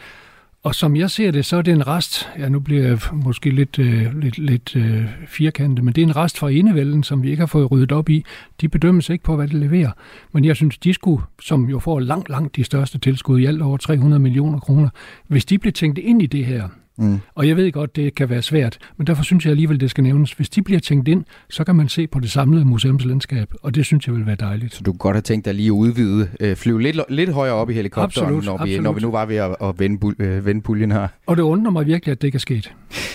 [0.64, 3.50] Og som jeg ser det, så er det en rest, ja nu bliver jeg måske
[3.50, 7.30] lidt, øh, lidt, lidt øh, firkantet, men det er en rest fra enevælden, som vi
[7.32, 8.26] ikke har fået ryddet op i.
[8.62, 9.92] De bedømmes ikke på, hvad det leverer.
[10.32, 13.62] Men jeg synes, de skulle, som jo får langt, langt de største tilskud, i alt
[13.62, 14.90] over 300 millioner kroner,
[15.28, 17.20] hvis de blev tænkt ind i det her, Mm.
[17.36, 20.04] Og jeg ved godt, det kan være svært, men derfor synes jeg alligevel, det skal
[20.04, 20.32] nævnes.
[20.32, 23.86] Hvis de bliver tænkt ind, så kan man se på det samlede museumslandskab, og det
[23.86, 24.74] synes jeg vil være dejligt.
[24.74, 27.54] Så du kunne godt have tænkt dig lige at udvide, øh, flyve lidt, lidt højere
[27.54, 28.84] op i helikopteren, absolut, når, vi, absolut.
[28.84, 31.08] når vi nu var ved at, at vende, øh, vende puljen her.
[31.26, 32.74] Og det undrer mig virkelig, at det ikke er sket.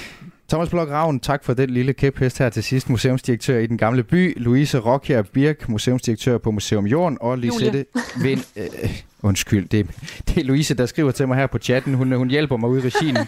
[0.49, 2.91] Thomas Blok Ravn, tak for den lille kæphest her til sidst.
[2.91, 7.85] Museumsdirektør i Den Gamle By, Louise Rockjer Birk, museumsdirektør på Museum Jorden, og Lisette
[8.25, 8.41] Vind...
[8.57, 9.87] Øh, undskyld, det,
[10.29, 11.95] det er Louise, der skriver til mig her på chatten.
[11.95, 13.19] Hun, hun hjælper mig ud i regien.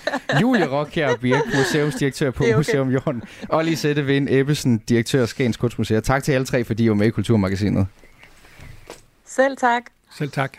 [0.43, 2.55] Julie Rockjer Birk, museumsdirektør på okay.
[2.55, 6.03] Museum Jorden, og Lisette Vind Ebbesen, direktør af Skagens Kunstmuseum.
[6.03, 7.87] Tak til alle tre, fordi I var med i Kulturmagasinet.
[9.27, 9.83] Selv tak.
[10.19, 10.53] Selv tak.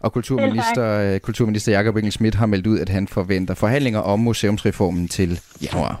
[0.00, 5.08] Og kulturminister, kulturminister Jakob Engel Schmidt har meldt ud, at han forventer forhandlinger om museumsreformen
[5.08, 6.00] til januar.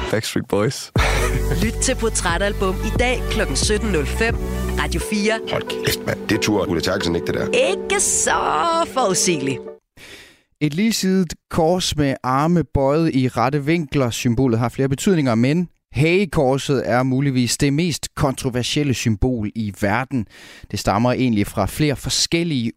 [0.11, 0.91] Backstreet Boys.
[1.63, 3.41] Lyt til Portrætalbum i dag kl.
[3.41, 4.35] 17.05.
[4.81, 5.39] Radio 4.
[5.51, 6.27] Hold kæft, mand.
[6.29, 7.47] Det tror Ulla Terkelsen ikke, det der.
[7.71, 8.31] Ikke så
[8.93, 9.59] forudsigeligt.
[10.61, 14.09] Et ligesidet kors med arme bøjet i rette vinkler.
[14.09, 20.25] Symbolet har flere betydninger, men Hagekorset er muligvis det mest kontroversielle symbol i verden.
[20.71, 22.71] Det stammer egentlig fra flere forskellige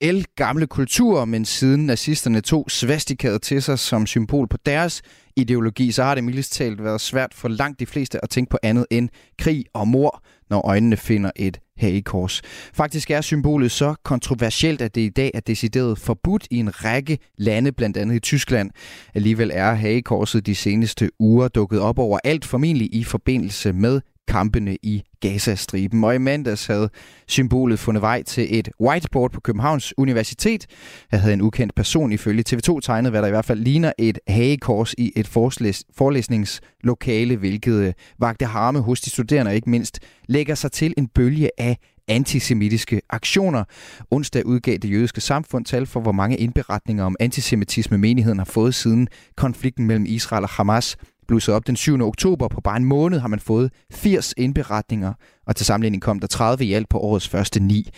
[0.00, 5.02] el gamle kultur, men siden nazisterne tog svastikaet til sig som symbol på deres
[5.36, 8.58] ideologi, så har det mildest talt været svært for langt de fleste at tænke på
[8.62, 12.42] andet end krig og mor, når øjnene finder et hagekors.
[12.74, 17.18] Faktisk er symbolet så kontroversielt, at det i dag er decideret forbudt i en række
[17.38, 18.70] lande, blandt andet i Tyskland.
[19.14, 24.76] Alligevel er hagekorset de seneste uger dukket op over alt formentlig i forbindelse med kampene
[24.82, 26.04] i Gazastriben.
[26.04, 26.90] Og i mandags havde
[27.28, 30.66] symbolet fundet vej til et whiteboard på Københavns Universitet.
[31.10, 34.18] Her havde en ukendt person ifølge TV2 tegnet, hvad der i hvert fald ligner et
[34.28, 40.00] hagekors i et forlæs- forelæsningslokale, hvilket øh, vagte harme hos de studerende og ikke mindst
[40.28, 41.76] lægger sig til en bølge af
[42.08, 43.64] antisemitiske aktioner.
[44.10, 48.74] Onsdag udgav det jødiske samfund tal for, hvor mange indberetninger om antisemitisme menigheden har fået
[48.74, 50.96] siden konflikten mellem Israel og Hamas
[51.28, 52.00] blusset op den 7.
[52.00, 52.48] oktober.
[52.48, 55.12] På bare en måned har man fået 80 indberetninger,
[55.46, 57.90] og til sammenligning kom der 30 i alt på årets første ni.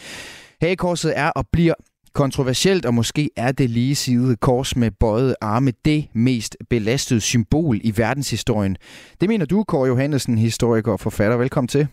[0.60, 1.74] Hagekorset er og bliver
[2.14, 7.80] kontroversielt, og måske er det lige side kors med bøjet arme det mest belastede symbol
[7.82, 8.76] i verdenshistorien.
[9.20, 11.36] Det mener du, Kåre Johannesen, historiker og forfatter.
[11.36, 11.86] Velkommen til.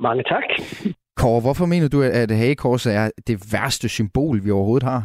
[0.00, 0.42] Mange tak.
[1.16, 5.04] Kåre, hvorfor mener du, at hagekorset er det værste symbol, vi overhovedet har?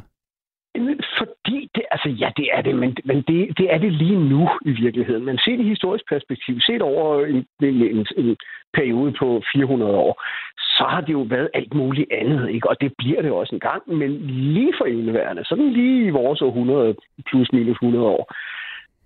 [2.03, 5.25] Altså ja, det er det, men, men det, det er det lige nu i virkeligheden.
[5.25, 8.37] Men set i historisk perspektiv, set over en, en, en, en
[8.73, 10.23] periode på 400 år,
[10.57, 12.69] så har det jo været alt muligt andet, ikke?
[12.69, 16.41] Og det bliver det også en gang, men lige for indeværende, sådan lige i vores
[16.41, 18.33] århundrede, plus minus 100 år,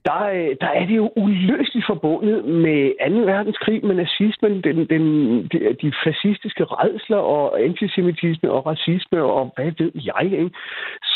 [0.08, 3.32] der, øh, der er det jo uløseligt forbundet med 2.
[3.34, 5.06] verdenskrig, med nazismen, den, den,
[5.52, 10.50] de, de fascistiske redsler og antisemitisme og racisme og hvad ved jeg, ikke?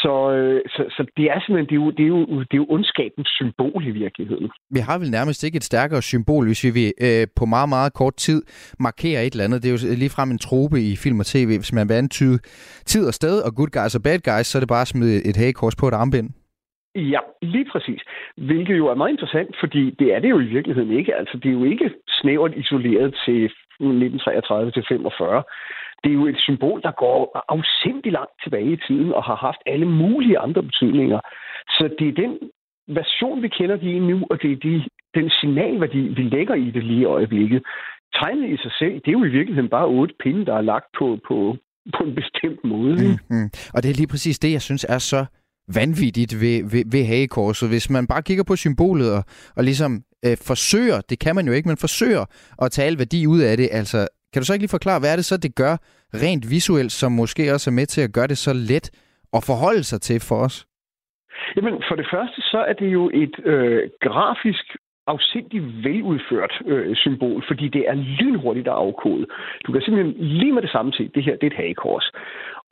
[0.01, 2.61] Så, øh, så, så det er simpelthen, det er, jo, det, er jo, det er
[2.63, 4.49] jo ondskabens symbol i virkeligheden.
[4.69, 8.15] Vi har vel nærmest ikke et stærkere symbol, hvis vi øh, på meget, meget kort
[8.15, 8.39] tid
[8.79, 9.63] markerer et eller andet.
[9.63, 11.51] Det er jo ligefrem en trope i film og tv.
[11.61, 12.37] Hvis man vil antyde
[12.85, 15.25] tid og sted og good guys og bad guys, så er det bare at smide
[15.29, 16.29] et hagekors på et armbind.
[16.95, 18.01] Ja, lige præcis.
[18.37, 21.15] Hvilket jo er meget interessant, fordi det er det jo i virkeligheden ikke.
[21.15, 25.43] Altså, det er jo ikke snævert isoleret til 1933 til 45.
[26.03, 29.61] Det er jo et symbol, der går afsindig langt tilbage i tiden og har haft
[29.65, 31.19] alle mulige andre betydninger.
[31.69, 32.39] Så det er den
[32.87, 34.83] version, vi kender lige nu, og det er de,
[35.15, 37.63] den signalværdi, vi lægger i det lige i øjeblikket.
[38.13, 40.85] Tegnet i sig selv, det er jo i virkeligheden bare otte pinde, der er lagt
[40.99, 41.57] på, på,
[41.97, 42.93] på en bestemt måde.
[42.93, 43.49] Mm-hmm.
[43.73, 45.25] Og det er lige præcis det, jeg synes er så
[45.75, 47.69] vanvittigt ved, ved, ved hagekorset.
[47.69, 49.23] Hvis man bare kigger på symbolet og,
[49.57, 49.91] og ligesom
[50.25, 52.25] øh, forsøger, det kan man jo ikke, men forsøger
[52.61, 55.15] at tage værdi ud af det, altså kan du så ikke lige forklare, hvad er
[55.15, 55.75] det så, det gør
[56.23, 58.87] rent visuelt, som måske også er med til at gøre det så let
[59.37, 60.65] at forholde sig til for os?
[61.55, 64.65] Jamen, for det første, så er det jo et øh, grafisk
[65.07, 69.25] afsindig veludført øh, symbol, fordi det er lynhurtigt at afkode.
[69.65, 72.11] Du kan simpelthen lige med det samme se, det her det er et hagekors.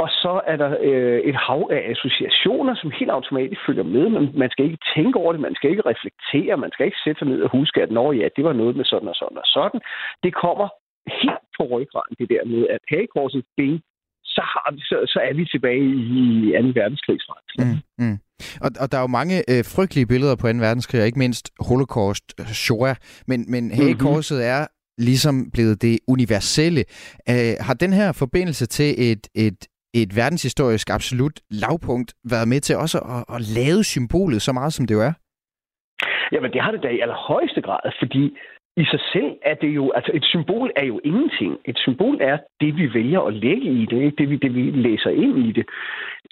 [0.03, 4.09] Og så er der øh, et hav af associationer, som helt automatisk følger med.
[4.09, 7.19] Man, man skal ikke tænke over det, man skal ikke reflektere, man skal ikke sætte
[7.19, 9.47] sig ned og huske, at når ja, det var noget med sådan og sådan og
[9.57, 9.79] sådan.
[10.23, 10.67] Det kommer
[11.21, 13.75] helt på ryggraden, det der med, at hagekorset, bing,
[14.35, 16.17] så, har vi, så, så er vi tilbage i
[16.73, 16.79] 2.
[16.79, 17.47] verdenskrigsret.
[17.59, 18.17] Mm, mm.
[18.65, 20.47] Og, og der er jo mange øh, frygtelige billeder på 2.
[20.67, 22.25] verdenskrig, og ikke mindst Holocaust,
[22.63, 22.95] Shoah.
[23.27, 24.53] Men, men hagekorset mm-hmm.
[24.55, 24.61] er
[24.97, 26.83] ligesom blevet det universelle.
[27.29, 29.67] Øh, har den her forbindelse til et, et,
[30.01, 34.85] et verdenshistorisk absolut lavpunkt været med til også at, at lave symbolet så meget, som
[34.87, 35.13] det jo er?
[36.31, 38.23] Jamen, det har det da i allerhøjeste grad, fordi
[38.77, 41.57] i sig selv er det jo, altså et symbol er jo ingenting.
[41.65, 44.17] Et symbol er det, vi vælger at lægge i det, ikke?
[44.17, 45.65] Det, vi, det vi læser ind i det.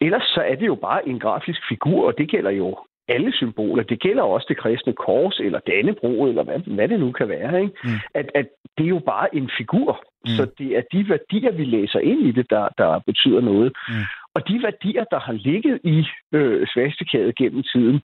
[0.01, 3.83] Ellers så er det jo bare en grafisk figur, og det gælder jo alle symboler.
[3.83, 7.61] Det gælder også det kristne kors, eller Dannebro, eller hvad, hvad det nu kan være.
[7.61, 7.73] Ikke?
[7.83, 7.89] Mm.
[8.13, 8.47] At, at
[8.77, 10.03] det er jo bare en figur.
[10.25, 10.29] Mm.
[10.29, 13.73] Så det er de værdier, vi læser ind i det, der, der betyder noget.
[13.89, 13.95] Mm.
[14.33, 18.01] Og de værdier, der har ligget i øh, svastikadet gennem tiden,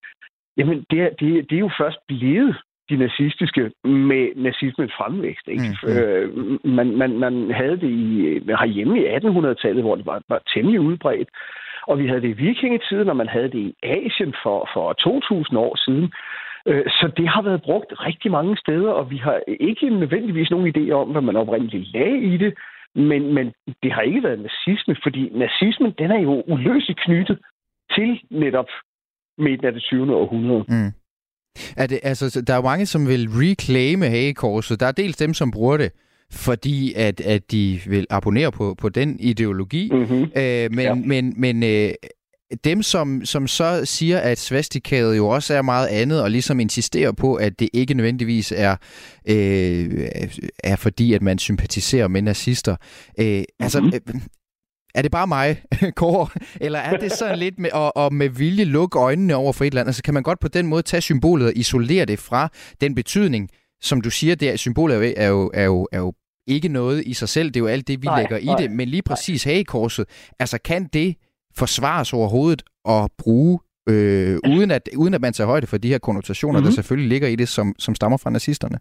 [0.57, 2.55] jamen det, det, det er jo først blevet
[2.89, 5.47] de nazistiske med nazismens fremvækst.
[5.47, 5.77] Ikke?
[5.83, 5.89] Mm.
[5.89, 6.27] Øh,
[6.77, 11.29] man, man, man havde det i, herhjemme i 1800-tallet, hvor det var, var temmelig udbredt.
[11.87, 15.59] Og vi havde det i vikingetiden, og man havde det i Asien for, for 2000
[15.59, 16.13] år siden.
[16.67, 20.73] Øh, så det har været brugt rigtig mange steder, og vi har ikke nødvendigvis nogen
[20.75, 22.53] idé om, hvad man oprindeligt lagde i det,
[22.95, 23.45] men, men
[23.83, 27.39] det har ikke været nazisme, fordi nazismen den er jo uløseligt knyttet
[27.95, 28.69] til netop
[29.37, 30.15] midten af det 20.
[30.15, 30.65] århundrede.
[30.67, 30.91] Mm.
[31.77, 34.79] Er det, altså, der er mange, som vil reclaime hagekorset.
[34.79, 35.91] Der er dels dem, som bruger det,
[36.31, 39.89] fordi at, at de vil abonnere på, på den ideologi.
[39.91, 40.31] Mm-hmm.
[40.35, 40.93] Øh, men ja.
[40.93, 41.93] men, men øh,
[42.63, 47.11] dem, som, som så siger, at svastikaet jo også er meget andet, og ligesom insisterer
[47.11, 48.75] på, at det ikke nødvendigvis er,
[49.29, 50.07] øh,
[50.63, 52.75] er fordi, at man sympatiserer med nazister.
[53.19, 53.45] Øh, mm-hmm.
[53.59, 54.21] Altså, øh,
[54.95, 55.61] er det bare mig,
[55.95, 56.27] Kåre?
[56.61, 59.67] Eller er det sådan lidt med at, at med vilje lukke øjnene over for et
[59.67, 59.89] eller andet?
[59.89, 62.49] Altså kan man godt på den måde tage symbolet og isolere det fra
[62.81, 63.49] den betydning,
[63.81, 66.13] som du siger, det er, symbolet er jo, er, jo, er jo
[66.47, 67.47] ikke noget i sig selv.
[67.47, 68.71] Det er jo alt det, vi nej, lægger nej, i det.
[68.71, 69.53] Men lige præcis nej.
[69.53, 70.05] hagekorset,
[70.39, 71.15] altså kan det
[71.57, 75.99] forsvares overhovedet at bruge, øh, uden, at, uden at man tager højde for de her
[75.99, 76.65] konnotationer, mm-hmm.
[76.65, 78.77] der selvfølgelig ligger i det, som, som stammer fra nazisterne?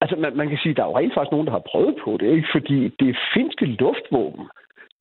[0.00, 1.94] Altså, man, man kan sige, at der er jo rent faktisk nogen, der har prøvet
[2.04, 2.48] på det, ikke?
[2.54, 4.46] fordi det finske luftvåben,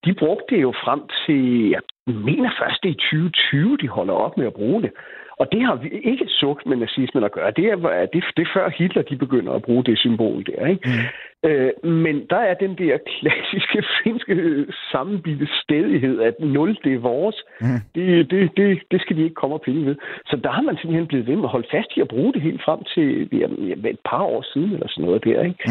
[0.06, 1.42] de brugte det jo frem til,
[1.76, 1.82] jeg
[2.30, 4.92] mener først det er 2020, de holder op med at bruge det.
[5.40, 7.52] Og det har vi ikke suk med nazismen at gøre.
[7.52, 7.76] Det er,
[8.14, 10.66] det, det er før Hitler, de begynder at bruge det symbol der.
[10.66, 10.90] Ikke?
[10.90, 11.50] Mm.
[11.50, 17.36] Øh, men der er den der klassiske finske sammenbitte stedighed, at nul, det er vores.
[17.62, 17.68] Mm.
[17.96, 19.96] Det, det, det, det skal de ikke komme og pille ved.
[20.26, 22.42] Så der har man simpelthen blevet ved med at holde fast i at bruge det
[22.42, 23.46] helt frem til ja,
[23.90, 25.44] et par år siden, eller sådan noget der.
[25.44, 25.64] Ikke?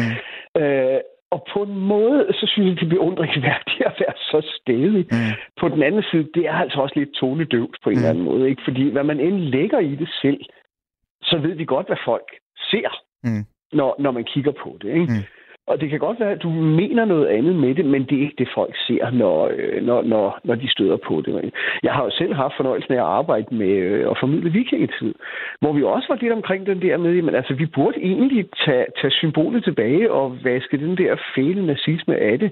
[0.55, 0.61] Mm.
[0.61, 0.99] Øh,
[1.31, 5.05] og på en måde, så synes jeg, det er beundringsværdigt at være så stedig.
[5.11, 5.33] Mm.
[5.61, 7.97] På den anden side, det er altså også lidt tonedøvt på en mm.
[7.97, 8.49] eller anden måde.
[8.49, 8.61] Ikke?
[8.65, 10.41] Fordi hvad man end lægger i det selv,
[11.21, 12.29] så ved vi godt, hvad folk
[12.71, 12.89] ser,
[13.23, 13.45] mm.
[13.73, 14.89] når, når man kigger på det.
[14.89, 15.13] Ikke?
[15.13, 15.23] Mm.
[15.67, 18.21] Og det kan godt være, at du mener noget andet med det, men det er
[18.21, 21.53] ikke det, folk ser, når, øh, når, når, når de støder på det.
[21.83, 25.13] Jeg har jo selv haft fornøjelsen af at arbejde med øh, at formidle vikingetid,
[25.59, 28.85] hvor vi også var lidt omkring den der med, men altså, vi burde egentlig tage,
[29.01, 32.51] tage symbolet tilbage og vaske den der fæle nazisme af det.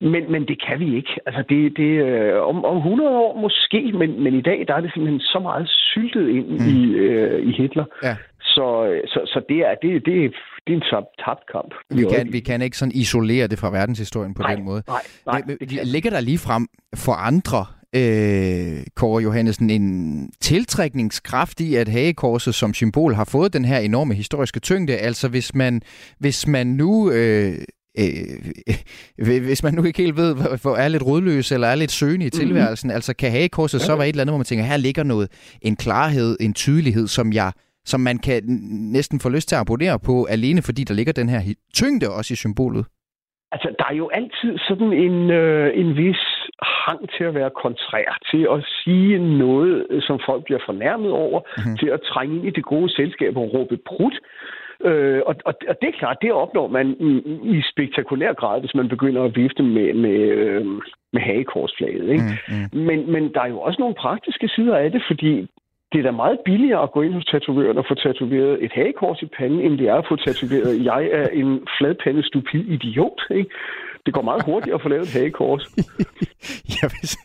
[0.00, 1.20] Men, men det kan vi ikke.
[1.26, 4.80] Altså det, det, øh, om, om 100 år måske, men, men i dag der er
[4.80, 6.66] det simpelthen så meget syltet ind mm.
[6.74, 7.84] i, øh, i Hitler.
[8.02, 8.16] Ja.
[8.42, 8.66] Så,
[9.06, 10.34] så, så det, er, det, det,
[10.66, 11.74] det er en tabt kamp.
[11.90, 14.82] Vi kan, vi kan ikke sådan isolere det fra verdenshistorien på nej, den måde.
[14.88, 15.42] Nej, nej.
[15.46, 22.54] Men, ligger der lige frem for andre, øh, Kåre Johannesen, en tiltrækningskraft i, at hagekorset
[22.54, 24.96] som symbol har fået den her enorme historiske tyngde?
[24.96, 25.82] Altså hvis man,
[26.18, 27.10] hvis man nu...
[27.10, 27.54] Øh,
[27.98, 32.26] øh, hvis man nu ikke helt ved, hvor er lidt rodløs eller er lidt søgende
[32.26, 32.40] i mhm.
[32.40, 32.94] tilværelsen, mm-hmm.
[32.94, 33.84] altså kan hagekorset ja.
[33.84, 35.30] så være et eller andet, hvor man tænker, her ligger noget,
[35.62, 37.52] en klarhed, en tydelighed, som jeg
[37.84, 38.42] som man kan
[38.98, 41.40] næsten få lyst til at abonnere på, alene fordi der ligger den her
[41.74, 42.84] tyngde også i symbolet?
[43.54, 46.22] Altså, der er jo altid sådan en, øh, en vis
[46.62, 51.76] hang til at være kontrær, til at sige noget, som folk bliver fornærmet over, mm-hmm.
[51.76, 54.16] til at trænge ind i det gode selskab og råbe prut.
[54.84, 57.12] Øh, og, og, og det er klart, det opnår man i,
[57.56, 60.66] i spektakulær grad, hvis man begynder at vifte med, med, øh,
[61.12, 62.08] med hagekorsflaget.
[62.08, 62.24] Ikke?
[62.48, 62.80] Mm-hmm.
[62.88, 65.48] Men, men der er jo også nogle praktiske sider af det, fordi
[65.92, 69.22] det er da meget billigere at gå ind hos tatovøren og få tatoveret et hagekors
[69.22, 73.20] i panden, end det er at få tatoveret, jeg er en fladpandet stupid idiot.
[73.30, 73.50] Ikke?
[74.06, 75.70] Det går meget hurtigt at få lavet et hagekors.
[76.82, 77.16] ja, hvis,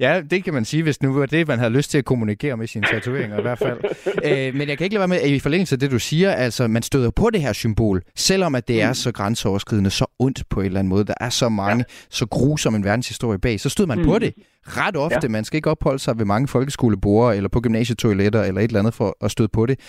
[0.00, 2.56] ja, det kan man sige, hvis nu var det, man havde lyst til at kommunikere
[2.56, 3.78] med sine tatoveringer i hvert fald.
[4.48, 6.32] øh, men jeg kan ikke lade være med, at i forlængelse af det, du siger,
[6.32, 10.42] altså man støder på det her symbol, selvom at det er så grænseoverskridende, så ondt
[10.50, 11.94] på en eller anden måde, der er så mange, ja.
[12.10, 14.04] så grusom en verdenshistorie bag, så støder man mm.
[14.04, 15.18] på det ret ofte.
[15.22, 15.28] Ja.
[15.28, 18.94] Man skal ikke opholde sig ved mange folkeskoleborde eller på gymnasietoiletter eller et eller andet
[18.94, 19.80] for at støde på det.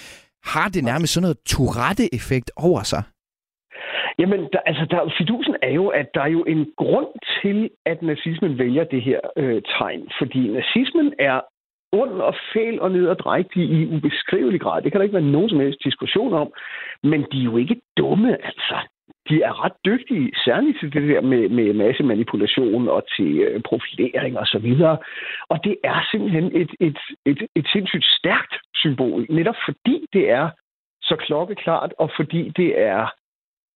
[0.44, 3.04] Har det nærmest sådan noget Tourette-effekt over sig?
[4.20, 7.08] Jamen, der, altså, der, fidusen er jo, at der er jo en grund
[7.42, 10.10] til, at nazismen vælger det her øh, tegn.
[10.20, 11.42] Fordi nazismen er
[11.92, 14.82] ond og fæl og nederdrægtig i ubeskrivelig grad.
[14.82, 16.54] Det kan der ikke være nogen som helst diskussion om.
[17.04, 18.78] Men de er jo ikke dumme, altså.
[19.30, 24.40] De er ret dygtige, særligt til det der med, med massemanipulation og til øh, profilering
[24.40, 24.98] og så videre.
[25.50, 30.50] Og det er simpelthen et, et, et, et sindssygt stærkt symbol, netop fordi det er
[31.02, 33.08] så klokkeklart, og fordi det er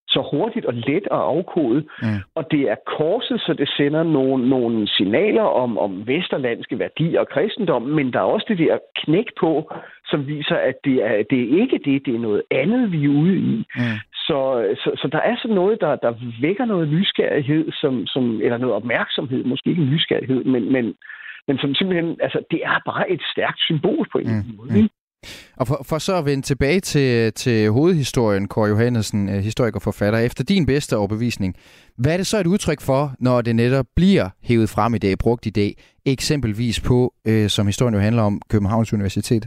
[0.08, 1.86] så hurtigt og let at afkode.
[2.02, 2.20] Mm.
[2.36, 7.28] Og det er korset, så det sender nogle, nogle signaler om, om vesterlandske værdier og
[7.28, 9.72] kristendom, men der er også det der knæk på,
[10.06, 13.10] som viser, at det er, det er ikke det, det er noget andet, vi er
[13.10, 13.66] ude i.
[13.76, 13.98] Mm.
[14.28, 14.40] Så,
[14.84, 18.76] så, så der er sådan noget, der, der vækker noget nysgerrighed, som, som, eller noget
[18.76, 20.94] opmærksomhed, måske ikke nysgerrighed, men, men,
[21.48, 24.58] men som simpelthen, altså, det er bare et stærkt symbol på en mm.
[24.58, 24.82] måde.
[24.82, 24.90] Mm.
[25.60, 30.20] Og for, for så at vende tilbage til, til hovedhistorien, Kåre Johannesen, øh, historiker forfatter,
[30.20, 31.56] efter din bedste overbevisning,
[31.98, 35.14] hvad er det så et udtryk for, når det netop bliver hævet frem i dag,
[35.24, 35.72] brugt i dag,
[36.06, 39.44] eksempelvis på, øh, som historien jo handler om, Københavns Universitet?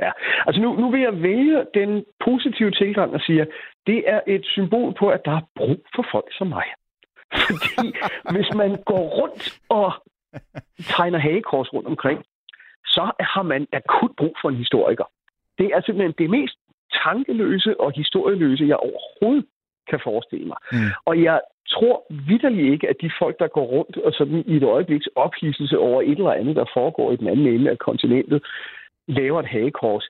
[0.00, 0.10] Ja,
[0.46, 3.48] altså nu, nu vil jeg vælge den positive tilgang og sige, at
[3.86, 6.64] det er et symbol på, at der er brug for folk som mig.
[7.34, 7.88] Fordi
[8.34, 9.92] hvis man går rundt og
[10.96, 12.18] tegner hagekors rundt omkring,
[12.86, 15.04] så har man akut brug for en historiker.
[15.58, 16.56] Det er simpelthen det mest
[17.04, 19.46] tankeløse og historieløse, jeg overhovedet
[19.90, 20.56] kan forestille mig.
[20.72, 20.78] Mm.
[21.04, 24.62] Og jeg tror vidderligt ikke, at de folk, der går rundt og sådan i et
[24.62, 28.46] øjebliks ophidselse over et eller andet, der foregår i den anden ende af kontinentet,
[29.08, 30.08] laver et hagekors,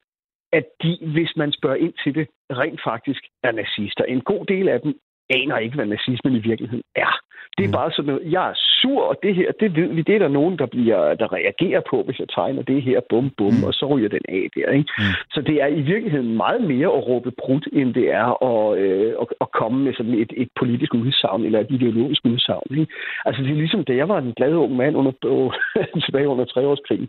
[0.52, 4.04] at de, hvis man spørger ind til det, rent faktisk er nazister.
[4.04, 5.00] En god del af dem
[5.30, 7.12] aner ikke, hvad nazismen i virkeligheden er.
[7.56, 7.78] Det er mm.
[7.80, 10.28] bare sådan noget, jeg er sur, og det her, det ved vi, det er der
[10.28, 13.64] nogen, der, bliver, der reagerer på, hvis jeg tegner det her, bum, bum, mm.
[13.66, 14.70] og så ryger den af der.
[14.78, 14.90] Ikke?
[14.98, 15.14] Mm.
[15.34, 19.12] Så det er i virkeligheden meget mere at råbe brudt, end det er at, øh,
[19.22, 22.66] at, at komme med sådan et, et politisk udsagn, eller et ideologisk udsagn.
[22.70, 22.92] Ikke?
[23.26, 25.12] Altså det er ligesom, da jeg var en glad ung mand under,
[26.06, 27.08] tilbage under treårskrigen,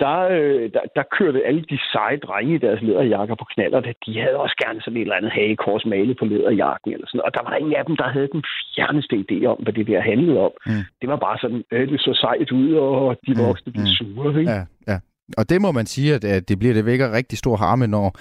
[0.00, 4.20] der, øh, der, der kørte alle de seje drenge i deres læderjakker på knaller, de
[4.20, 7.42] havde også gerne sådan et eller andet hagekors malet på læderjakken, eller sådan, og der
[7.48, 8.42] var ingen af dem, der havde den
[8.74, 10.52] fjerneste idé om, hvad det der handlede om.
[10.66, 10.82] Mm.
[11.00, 13.40] Det var bare sådan, at det så sejt ud, og de mm.
[13.46, 13.72] voksne mm.
[13.72, 14.40] blev sure.
[14.40, 14.50] Ikke?
[14.52, 14.98] Ja, ja.
[15.38, 18.16] Og det må man sige, at det bliver det vækker rigtig stor harme, når,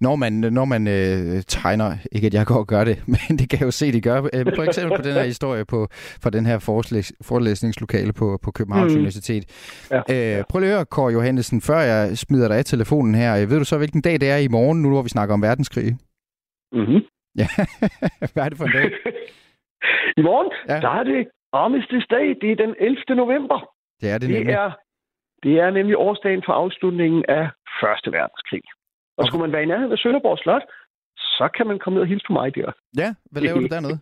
[0.00, 3.50] når man, når man øh, tegner, ikke at jeg går og gør det, men det
[3.50, 4.22] kan jeg jo se, de gør.
[4.22, 5.88] Øh, for eksempel på den her historie på,
[6.22, 8.98] fra den her forelæs, forelæsningslokale på, på Københavns mm.
[8.98, 9.44] Universitet.
[9.90, 10.38] Ja, ja.
[10.38, 13.46] Øh, prøv lige at høre, Kåre Johannesen, før jeg smider dig af telefonen her.
[13.46, 15.96] Ved du så, hvilken dag det er i morgen, nu hvor vi snakker om verdenskrig?
[16.72, 17.00] Mm-hmm.
[17.38, 17.46] Ja,
[18.32, 18.90] hvad er det for en dag?
[20.16, 20.80] I morgen, ja.
[20.80, 22.26] der er det Armistice Day.
[22.40, 22.96] Det er den 11.
[23.22, 23.58] november.
[24.00, 24.70] Det er det, det Er,
[25.42, 27.44] det er nemlig årsdagen for afslutningen af
[27.82, 28.64] Første Verdenskrig.
[29.16, 29.28] Og okay.
[29.28, 30.64] skulle man være i nærheden af Sønderborg Slot,
[31.16, 32.72] så kan man komme ned og hilse på mig der.
[33.02, 33.98] Ja, hvad laver du dernede?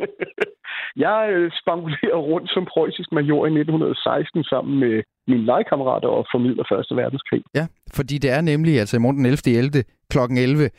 [1.07, 6.65] jeg øh, spangulerer rundt som preussisk major i 1916 sammen med mine legekammerater og formidler
[6.73, 7.43] Første Verdenskrig.
[7.55, 9.39] Ja, fordi det er nemlig altså i morgen den 11.
[9.47, 9.85] 11.
[10.11, 10.19] kl.
[10.37, 10.71] 11,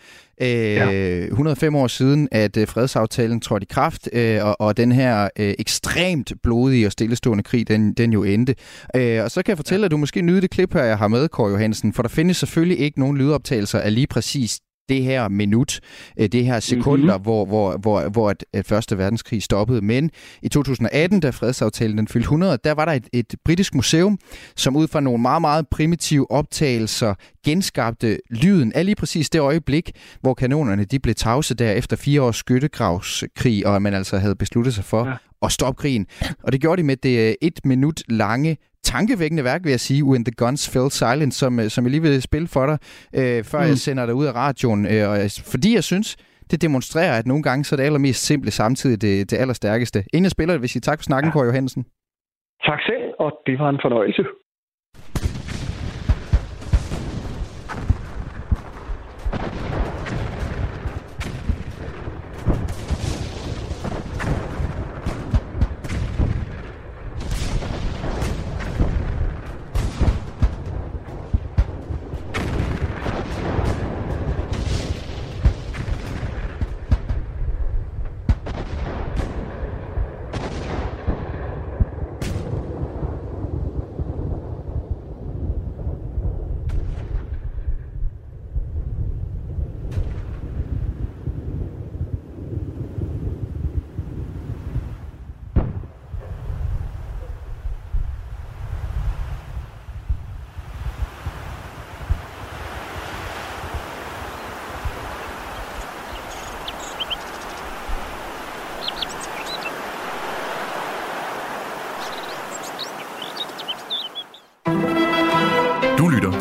[0.42, 1.26] øh, ja.
[1.26, 5.54] 105 år siden, at øh, fredsaftalen trådte i kraft, øh, og, og den her øh,
[5.60, 8.56] ekstremt blodige og stillestående krig, den, den jo endte.
[8.96, 9.86] Øh, og så kan jeg fortælle, ja.
[9.86, 12.38] at du måske nyder det klip her, jeg har med, Kåre Johansen, for der findes
[12.38, 14.60] selvfølgelig ikke nogen lydoptagelser af lige præcis
[14.90, 15.80] det her minut,
[16.20, 17.24] øh, det her sekunder, mm-hmm.
[17.24, 19.82] hvor, hvor, hvor, hvor at, at Første Verdenskrig stoppede.
[19.82, 20.12] Men
[20.42, 24.20] i 2018, da fredsaftalen den fyldte 100, der var der et, et britisk museum,
[24.56, 27.14] som ud fra nogle meget, meget primitive optagelser
[27.46, 32.22] genskabte lyden af lige præcis det øjeblik, hvor kanonerne de blev tavse der efter fire
[32.22, 35.14] års skyttegravskrig, og man altså havde besluttet sig for ja.
[35.42, 36.06] at stoppe krigen.
[36.44, 38.58] Og det gjorde de med det øh, et minut lange
[38.96, 42.06] tankevækkende værk, vil jeg sige, When the Guns Fell Silent, som, øh, som jeg lige
[42.08, 42.78] vil spille for dig,
[43.20, 43.70] øh, før mm.
[43.72, 44.82] jeg sender dig ud af radioen.
[44.94, 45.16] Øh, og,
[45.54, 46.08] fordi jeg synes,
[46.52, 50.00] det demonstrerer, at nogle gange så er det allermest simple samtidig det, det allerstærkeste.
[50.14, 51.34] Inden jeg spiller det, vil jeg sige tak for snakken, ja.
[51.34, 51.82] Kåre Johansen.
[52.70, 54.24] Tak selv, og det var en fornøjelse.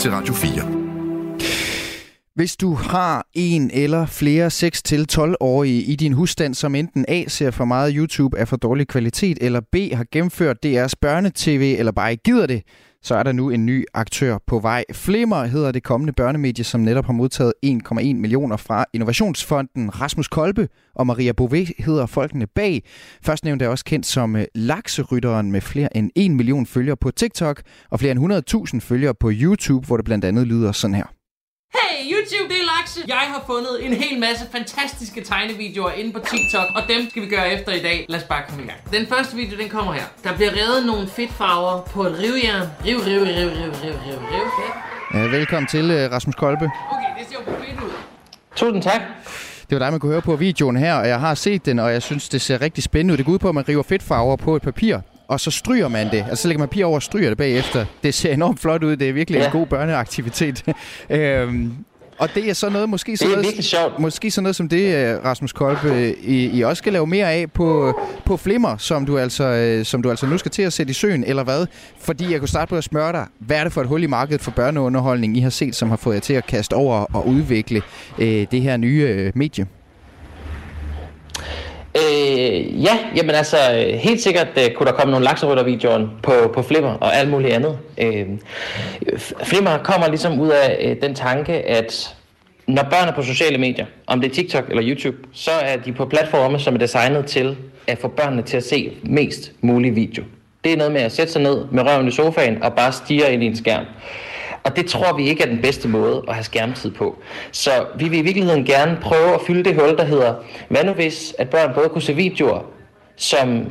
[0.02, 0.62] Til Radio 4.
[2.34, 7.64] Hvis du har en eller flere 6-12-årige i din husstand, som enten A ser for
[7.64, 12.22] meget YouTube af for dårlig kvalitet, eller B har gennemført DR's børnetv, eller bare ikke
[12.22, 12.62] gider det,
[13.02, 14.84] så er der nu en ny aktør på vej.
[14.92, 20.00] Flimmer hedder det kommende børnemedie, som netop har modtaget 1,1 millioner fra Innovationsfonden.
[20.00, 22.82] Rasmus Kolbe og Maria Bové hedder folkene bag.
[23.22, 27.10] Først nævnte er også kendt som øh, lakserytteren med flere end 1 million følgere på
[27.10, 31.21] TikTok og flere end 100.000 følgere på YouTube, hvor det blandt andet lyder sådan her.
[31.74, 33.00] Hey YouTube, det er Lakse.
[33.08, 37.28] Jeg har fundet en hel masse fantastiske tegnevideoer inde på TikTok, og dem skal vi
[37.28, 38.06] gøre efter i dag.
[38.08, 38.78] Lad os bare komme i gang.
[38.92, 40.02] Den første video, den kommer her.
[40.24, 42.66] Der bliver revet nogle fedtfarver på et rivjern.
[42.86, 44.46] Riv, riv, riv, riv, riv, riv, riv.
[45.14, 45.18] Ja.
[45.18, 46.64] Ja, velkommen til, øh, Rasmus Kolbe.
[46.64, 47.90] Okay, det ser jo fedt ud.
[48.56, 49.00] Tusind tak.
[49.70, 51.92] Det var dig, man kunne høre på videoen her, og jeg har set den, og
[51.92, 53.16] jeg synes, det ser rigtig spændende ud.
[53.18, 54.98] Det går ud på, at man river fedtfarver på et papir,
[55.32, 56.24] og så stryger man det.
[56.28, 57.84] Altså så lægger man papir over og stryger det bagefter.
[58.02, 58.96] Det ser enormt flot ud.
[58.96, 59.46] Det er virkelig ja.
[59.46, 60.64] en god børneaktivitet.
[61.10, 61.72] øhm,
[62.18, 63.98] og det er så noget, måske så Det er noget, sjovt.
[63.98, 67.50] måske så noget som det, øh, Rasmus Kolbe, I, I også skal lave mere af
[67.52, 70.90] på, på Flimmer, som du, altså, øh, som du altså nu skal til at sætte
[70.90, 71.66] i søen, eller hvad?
[71.98, 74.06] Fordi jeg kunne starte på at spørge dig, hvad er det for et hul i
[74.06, 77.28] markedet for børneunderholdning, I har set, som har fået jer til at kaste over og
[77.28, 77.82] udvikle
[78.18, 79.66] øh, det her nye øh, medie?
[81.96, 83.56] Øh, ja, jamen altså,
[83.94, 87.78] helt sikkert øh, kunne der komme nogle lakseryttervideoer på, på Flimmer og alt muligt andet.
[87.98, 88.26] Øh,
[89.42, 92.16] Flimmer kommer ligesom ud af øh, den tanke, at
[92.66, 95.92] når børn er på sociale medier, om det er TikTok eller YouTube, så er de
[95.92, 100.24] på platforme, som er designet til at få børnene til at se mest mulig video.
[100.64, 103.32] Det er noget med at sætte sig ned med røven i sofaen og bare stige
[103.32, 103.84] ind i en skærm.
[104.64, 107.18] Og det tror vi ikke er den bedste måde at have skærmtid på.
[107.52, 110.34] Så vi vil i virkeligheden gerne prøve at fylde det hul, der hedder,
[110.68, 112.60] hvad nu hvis, at børn både kunne se videoer,
[113.16, 113.66] som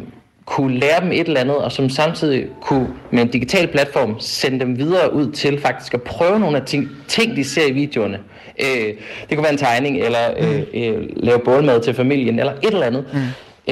[0.45, 4.59] kunne lære dem et eller andet, og som samtidig kunne med en digital platform sende
[4.59, 8.19] dem videre ud til faktisk at prøve nogle af ting, ting de ser i videoerne.
[8.59, 8.93] Øh,
[9.29, 12.85] det kunne være en tegning, eller øh, øh, lave bålmad til familien, eller et eller
[12.85, 13.05] andet.
[13.13, 13.19] Mm.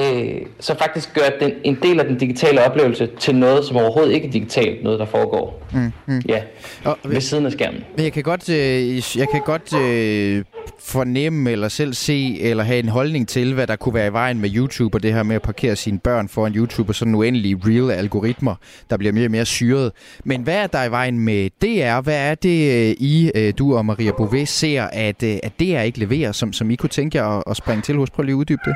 [0.00, 4.12] Øh, så faktisk gør den, en del af den digitale oplevelse til noget, som overhovedet
[4.12, 5.62] ikke er digitalt, noget der foregår.
[5.72, 6.22] Mm, mm.
[6.28, 6.42] Ja,
[6.84, 7.84] og, ved siden af skærmen.
[7.96, 10.44] Men jeg kan godt, øh, jeg kan godt øh,
[10.80, 14.40] fornemme eller selv se eller have en holdning til, hvad der kunne være i vejen
[14.40, 17.60] med YouTube og det her med at parkere sine børn foran YouTube og sådan uendelige
[17.66, 18.54] real algoritmer,
[18.90, 19.92] der bliver mere og mere syret.
[20.24, 22.00] Men hvad er der i vejen med DR?
[22.00, 25.80] Hvad er det, øh, I, øh, du og Maria Bouvet, ser, at, øh, at DR
[25.80, 28.10] ikke leverer, som, som I kunne tænke jer at, at springe til hos?
[28.10, 28.74] Prøv lige at uddybe det.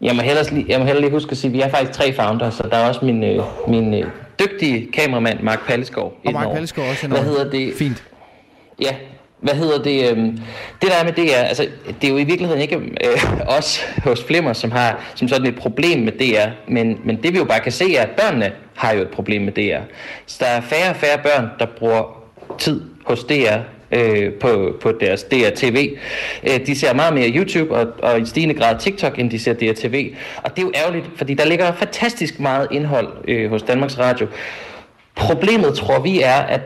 [0.00, 2.12] Jeg må, hellere, jeg må hellere lige huske at sige, at vi er faktisk tre
[2.12, 4.04] founders, så der er også min, øh, min øh,
[4.40, 6.16] dygtige kameramand, Mark Palleskov.
[6.26, 6.48] Og Mark.
[6.52, 7.74] Palleskov også Hvad hedder det?
[7.78, 8.04] Fint.
[8.82, 8.94] Ja,
[9.40, 10.10] hvad hedder det?
[10.10, 10.38] øhm,
[10.82, 11.66] Det der er med DR, altså
[12.00, 15.56] det er jo i virkeligheden ikke øh, os hos Flimmer, som har som sådan et
[15.56, 18.92] problem med DR, men, men det vi jo bare kan se er, at børnene har
[18.92, 19.80] jo et problem med DR.
[20.26, 22.22] Så der er færre og færre børn, der bruger
[22.58, 23.58] tid hos DR
[23.92, 25.96] øh, på, på deres DR-TV.
[26.44, 29.52] Øh, de ser meget mere YouTube og, og i stigende grad TikTok, end de ser
[29.52, 30.14] DR-TV.
[30.36, 34.26] Og det er jo ærgerligt, fordi der ligger fantastisk meget indhold øh, hos Danmarks Radio.
[35.14, 36.60] Problemet tror vi er, at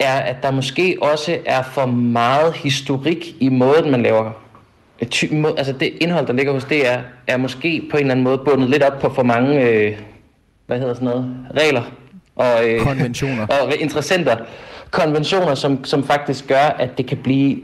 [0.00, 4.30] er, at der måske også er for meget historik i måden, man laver
[5.10, 8.24] ty- må- altså det indhold, der ligger hos DR, er måske på en eller anden
[8.24, 9.96] måde bundet lidt op på for mange, øh,
[10.66, 11.82] hvad hedder sådan noget, regler
[12.36, 13.46] og, øh, Konventioner.
[13.62, 14.36] og interessenter.
[14.90, 17.58] Konventioner, som, som faktisk gør, at det kan blive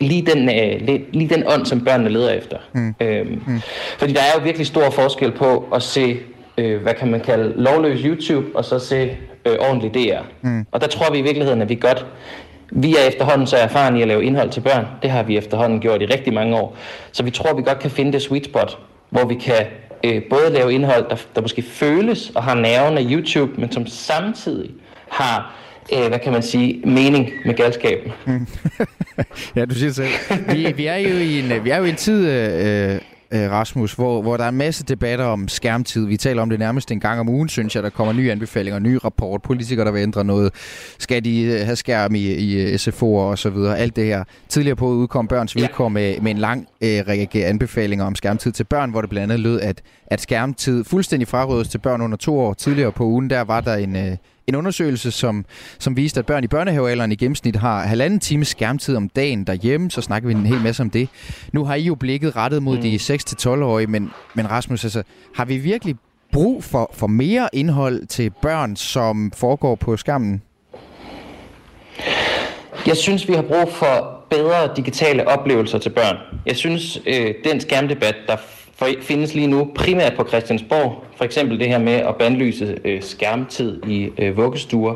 [0.00, 2.56] lige den, øh, lige, den ånd, som børnene leder efter.
[2.72, 2.94] Mm.
[3.00, 3.60] Øhm, mm.
[3.98, 6.16] Fordi der er jo virkelig stor forskel på at se,
[6.58, 10.20] øh, hvad kan man kalde, lovløs YouTube, og så se øh, ordentlig DR.
[10.42, 10.66] Mm.
[10.72, 12.06] Og der tror vi i virkeligheden, at vi godt...
[12.74, 14.86] Vi er efterhånden så erfarne i at lave indhold til børn.
[15.02, 16.76] Det har vi efterhånden gjort i rigtig mange år.
[17.12, 18.78] Så vi tror, vi godt kan finde det sweet spot,
[19.10, 19.66] hvor vi kan
[20.04, 23.86] øh, både lave indhold, der, der måske føles og har nerven af YouTube, men som
[23.86, 24.70] samtidig
[25.08, 25.54] har,
[25.92, 28.12] øh, hvad kan man sige, mening med galskaben.
[29.56, 30.08] Ja, du siger selv.
[30.52, 32.98] Vi, vi, er jo i en, vi er jo i en tid, øh,
[33.32, 36.06] øh, Rasmus, hvor, hvor der er en masse debatter om skærmtid.
[36.06, 37.82] Vi taler om det nærmest en gang om ugen, synes jeg.
[37.82, 40.52] Der kommer nye anbefalinger, nye rapport, politikere, der vil ændre noget.
[40.98, 43.78] Skal de øh, have skærm i, i SFO'er og så videre?
[43.78, 44.24] Alt det her.
[44.48, 48.64] Tidligere på udkom Børns Vilkår med, med en lang øh, række anbefalinger om skærmtid til
[48.64, 52.38] børn, hvor det blandt andet lød, at, at skærmtid fuldstændig frarådes til børn under to
[52.40, 52.54] år.
[52.54, 53.96] Tidligere på ugen, der var der en...
[53.96, 54.16] Øh,
[54.46, 55.44] en undersøgelse, som,
[55.78, 59.90] som viste, at børn i børnehavealderen i gennemsnit har halvanden time skærmtid om dagen derhjemme,
[59.90, 61.08] så snakker vi en hel masse om det.
[61.52, 62.82] Nu har I jo blikket rettet mod mm.
[62.82, 65.02] de 6-12-årige, men, men Rasmus, altså,
[65.34, 65.96] har vi virkelig
[66.32, 70.42] brug for, for mere indhold til børn, som foregår på skærmen?
[72.86, 76.16] Jeg synes, vi har brug for bedre digitale oplevelser til børn.
[76.46, 78.36] Jeg synes, øh, den skærmdebat, der
[79.00, 81.04] findes lige nu primært på Christiansborg.
[81.16, 84.94] For eksempel det her med at bandlyse øh, skærmtid i øh, vuggestuer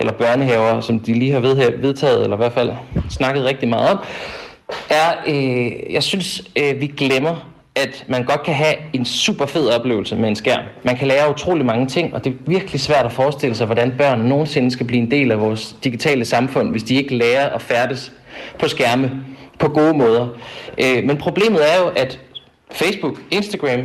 [0.00, 1.40] eller børnehaver, som de lige har
[1.80, 2.70] vedtaget, eller i hvert fald
[3.10, 3.98] snakket rigtig meget om,
[4.90, 9.68] er, øh, jeg synes, øh, vi glemmer, at man godt kan have en super fed
[9.68, 10.62] oplevelse med en skærm.
[10.82, 13.94] Man kan lære utrolig mange ting, og det er virkelig svært at forestille sig, hvordan
[13.98, 17.62] børn nogensinde skal blive en del af vores digitale samfund, hvis de ikke lærer at
[17.62, 18.12] færdes
[18.58, 19.10] på skærme
[19.58, 20.26] på gode måder.
[20.78, 22.20] Øh, men problemet er jo, at
[22.72, 23.80] Facebook, Instagram,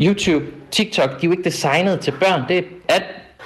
[0.00, 2.42] YouTube, TikTok, de er jo ikke designet til børn.
[2.48, 2.98] Det er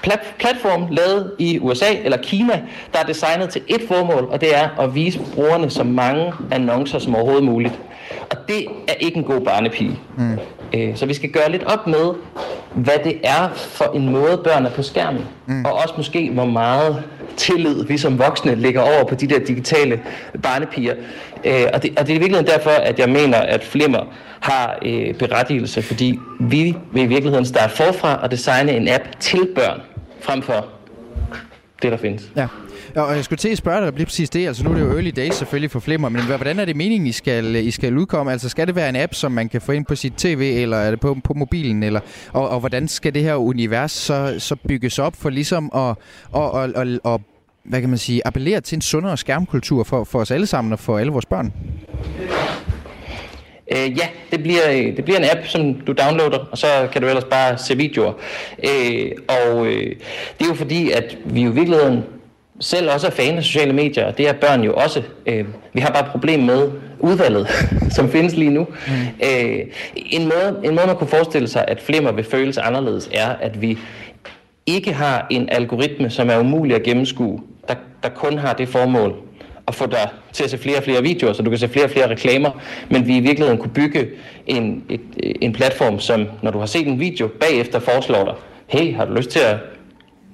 [0.03, 2.62] plat- platform lavet i USA eller Kina,
[2.93, 6.99] der er designet til et formål, og det er at vise brugerne så mange annoncer
[6.99, 7.74] som overhovedet muligt.
[8.30, 9.99] Og det er ikke en god barnepige.
[10.16, 10.39] Mm.
[10.75, 12.14] Øh, så vi skal gøre lidt op med,
[12.75, 15.25] hvad det er for en måde, børn er på skærmen.
[15.47, 15.64] Mm.
[15.64, 17.03] Og også måske, hvor meget
[17.37, 20.01] tillid vi som voksne lægger over på de der digitale
[20.43, 20.95] barnepiger.
[21.45, 24.05] Øh, og, det, og det er virkelig derfor, at jeg mener, at Flimmer
[24.41, 29.49] har øh, berettigelse, fordi vi vil i virkeligheden starte forfra og designe en app til
[29.55, 29.81] børn,
[30.21, 30.66] frem for
[31.83, 32.23] det, der findes.
[32.37, 32.47] Ja.
[32.95, 34.47] Og jeg skulle til at spørge dig lige præcis det.
[34.47, 37.07] Altså nu er det jo early days selvfølgelig for Flimmer, men hvordan er det meningen,
[37.07, 38.32] I skal, I skal udkomme?
[38.32, 40.76] Altså skal det være en app, som man kan få ind på sit tv, eller
[40.76, 41.82] er det på, på mobilen?
[41.82, 42.01] Eller,
[42.32, 45.95] og, og hvordan skal det her univers så, så bygges op for ligesom at,
[46.32, 47.20] og, og, og, og
[47.64, 50.78] hvad kan man sige, appellere til en sundere skærmkultur for, for os alle sammen og
[50.78, 51.53] for alle vores børn?
[53.72, 57.09] Øh, ja, det bliver, det bliver en app, som du downloader, og så kan du
[57.09, 58.12] ellers bare se videoer.
[58.64, 59.97] Øh, og øh,
[60.39, 62.05] det er jo fordi, at vi jo i virkeligheden
[62.61, 65.03] selv også er fan af sociale medier, og det er børn jo også.
[65.27, 67.49] Øh, vi har bare et problem med udvalget,
[67.97, 68.67] som findes lige nu.
[68.87, 68.93] Mm.
[69.27, 69.59] Øh,
[69.97, 73.63] en, måde, en måde, man kunne forestille sig, at flimmer vil føles anderledes, er, at
[73.63, 73.79] vi
[74.67, 79.15] ikke har en algoritme, som er umulig at gennemskue, der, der kun har det formål
[79.69, 81.85] at få dig til at se flere og flere videoer, så du kan se flere
[81.85, 82.51] og flere reklamer,
[82.91, 84.09] men vi i virkeligheden kunne bygge
[84.47, 85.01] en, et,
[85.41, 88.35] en platform, som når du har set en video, bagefter foreslår dig,
[88.67, 89.57] hey, har du lyst til at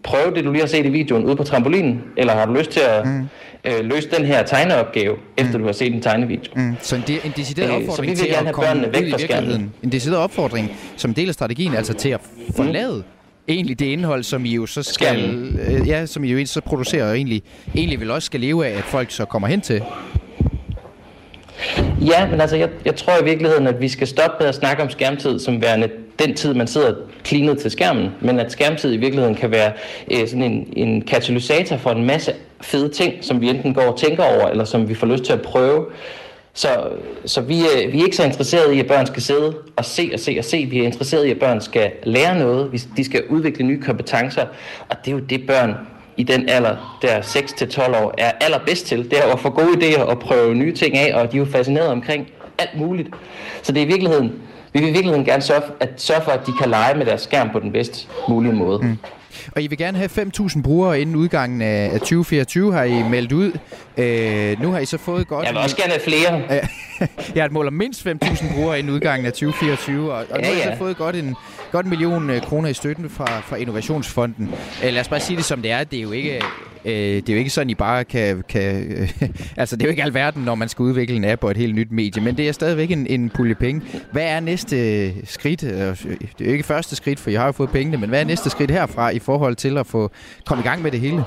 [0.05, 2.70] prøve det, du lige har set i videoen ude på trampolinen, eller har du lyst
[2.70, 3.28] til at mm.
[3.64, 5.59] øh, løse den her tegneopgave, efter mm.
[5.59, 6.52] du har set en tegnevideo.
[6.57, 6.76] Mm.
[6.80, 9.72] Så en, de, en decideret øh, opfordring øh, til at komme væk fra skærmen.
[9.82, 12.20] En decideret opfordring som del af strategien, altså til at
[12.57, 13.14] forlade mm
[13.48, 15.34] egentlig det indhold, som I jo så skal,
[15.68, 17.42] øh, ja, som I jo så producerer og egentlig,
[17.74, 19.82] egentlig vil også skal leve af, at folk så kommer hen til?
[22.00, 24.82] Ja, men altså, jeg, jeg tror i virkeligheden, at vi skal stoppe med at snakke
[24.82, 25.88] om skærmtid som værende
[26.18, 26.94] den tid, man sidder
[27.24, 29.72] klinet til skærmen, men at skærmtid i virkeligheden kan være
[30.10, 33.98] øh, sådan en, en katalysator for en masse fede ting, som vi enten går og
[33.98, 35.86] tænker over, eller som vi får lyst til at prøve.
[36.56, 36.68] Så,
[37.24, 40.10] så vi, øh, vi er ikke så interesserede i, at børn skal sidde og se
[40.12, 40.66] og se og se.
[40.70, 42.86] Vi er interesserede i, at børn skal lære noget.
[42.96, 44.46] De skal udvikle nye kompetencer.
[44.88, 45.74] Og det er jo det, børn
[46.16, 49.10] i den alder, der 6-12 år, er allerbedst til.
[49.10, 51.44] Det er at få gode idéer og prøve nye ting af, og de er jo
[51.44, 53.08] fascineret omkring alt muligt.
[53.62, 54.32] Så det er i virkeligheden,
[54.75, 57.20] vi vil i virkeligheden gerne sørge, at sørge for, at de kan lege med deres
[57.20, 58.79] skærm på den bedst mulige måde.
[58.83, 58.99] Mm.
[59.53, 63.53] Og I vil gerne have 5.000 brugere inden udgangen af 2024, har I meldt ud.
[63.97, 65.47] Øh, nu har I så fået godt...
[65.47, 66.43] Jeg vil også gerne have flere.
[67.35, 70.37] jeg har et mål om mindst 5.000 brugere inden udgangen af 2024, og, og ja,
[70.37, 71.37] nu har I så fået godt en,
[71.75, 74.55] godt en million øh, kroner i støtten fra, fra Innovationsfonden.
[74.85, 75.85] Øh, lad os bare sige det som det er.
[75.85, 76.43] Det er jo ikke,
[76.85, 78.45] øh, det er jo ikke sådan, I bare kan...
[78.49, 79.12] kan øh,
[79.57, 81.75] altså, det er jo ikke alverden, når man skal udvikle en app og et helt
[81.75, 83.83] nyt medie, men det er stadigvæk en, en pulje penge.
[84.12, 85.61] Hvad er næste øh, skridt?
[85.61, 88.25] Det er jo ikke første skridt, for I har jo fået pengene, men hvad er
[88.25, 90.11] næste skridt herfra i forhold til at få
[90.47, 91.25] komme i gang med det hele?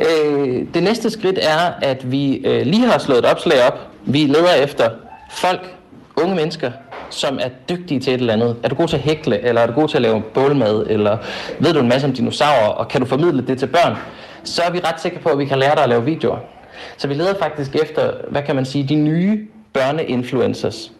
[0.00, 3.90] Øh, det næste skridt er, at vi øh, lige har slået et opslag op.
[4.06, 4.90] Vi leder efter
[5.30, 5.60] folk,
[6.16, 6.70] unge mennesker,
[7.10, 8.56] som er dygtige til et eller andet.
[8.62, 11.18] Er du god til at hækle, eller er du god til at lave bålmad, eller
[11.58, 13.96] ved du en masse om dinosaurer, og kan du formidle det til børn,
[14.44, 16.38] så er vi ret sikre på, at vi kan lære dig at lave videoer.
[16.96, 20.92] Så vi leder faktisk efter, hvad kan man sige, de nye børneinfluencers,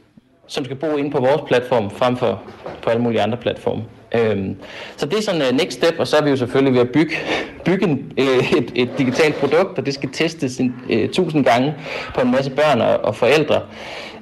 [0.46, 2.42] som skal bo inde på vores platform, frem for
[2.82, 3.82] på alle mulige andre platforme.
[4.14, 4.56] Øhm,
[4.96, 6.90] så det er sådan uh, next step, og så er vi jo selvfølgelig ved at
[6.90, 7.16] bygge,
[7.64, 11.74] bygge en, uh, et, et digitalt produkt, og det skal testes en, uh, tusind gange
[12.14, 13.62] på en masse børn og, og forældre.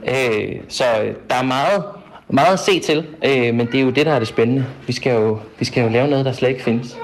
[0.03, 0.85] Uh, så
[1.31, 1.85] der er meget,
[2.29, 4.67] meget at se til, uh, men det er jo det, der er det spændende.
[4.87, 6.97] Vi skal jo, vi skal jo lave noget, der slet ikke findes.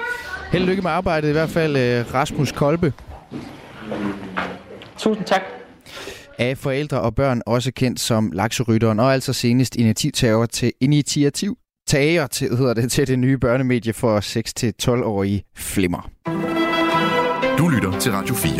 [0.53, 2.93] Held lykke med arbejdet i hvert fald, uh, Rasmus Kolbe.
[4.99, 5.43] Tusind tak
[6.39, 11.57] af forældre og børn, også kendt som lakserytteren, og altså senest initiativ til initiativ
[11.91, 16.11] tager til, hedder det, til det nye børnemedie for 6-12-årige Flimmer.
[17.59, 18.53] Du lytter til Radio 4.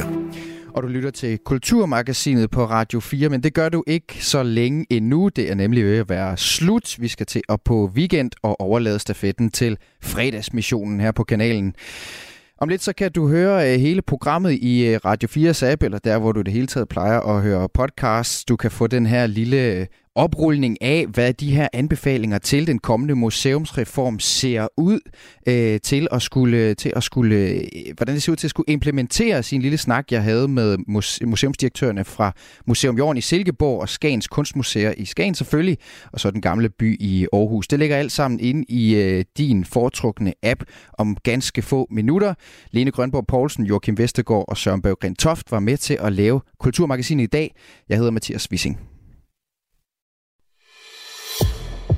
[0.75, 4.87] Og du lytter til Kulturmagasinet på Radio 4, men det gør du ikke så længe
[4.91, 5.29] endnu.
[5.29, 6.97] Det er nemlig ved at være slut.
[7.01, 11.75] Vi skal til at på weekend og overlade stafetten til fredagsmissionen her på kanalen.
[12.59, 15.99] Om lidt så kan du høre uh, hele programmet i uh, Radio 4's app, eller
[15.99, 18.45] der, hvor du det hele taget plejer at høre podcasts.
[18.45, 19.87] Du kan få den her lille
[20.21, 25.01] oprulning af, hvad de her anbefalinger til den kommende museumsreform ser ud
[25.49, 27.61] øh, til at skulle, til at skulle, øh,
[27.97, 30.79] hvordan det ser ud til at skulle implementere sin lille snak, jeg havde med
[31.27, 32.33] museumsdirektørerne fra
[32.67, 35.79] Museum Jorden i Silkeborg og Skagens Kunstmuseer i Skagen selvfølgelig,
[36.13, 37.69] og så den gamle by i Aarhus.
[37.69, 40.63] Det ligger alt sammen inde i øh, din foretrukne app
[40.99, 42.35] om ganske få minutter.
[42.71, 47.25] Lene Grønborg Poulsen, Joachim Vestergaard og Søren Berggren Toft var med til at lave Kulturmagasinet
[47.25, 47.55] i dag.
[47.89, 48.90] Jeg hedder Mathias Wissing.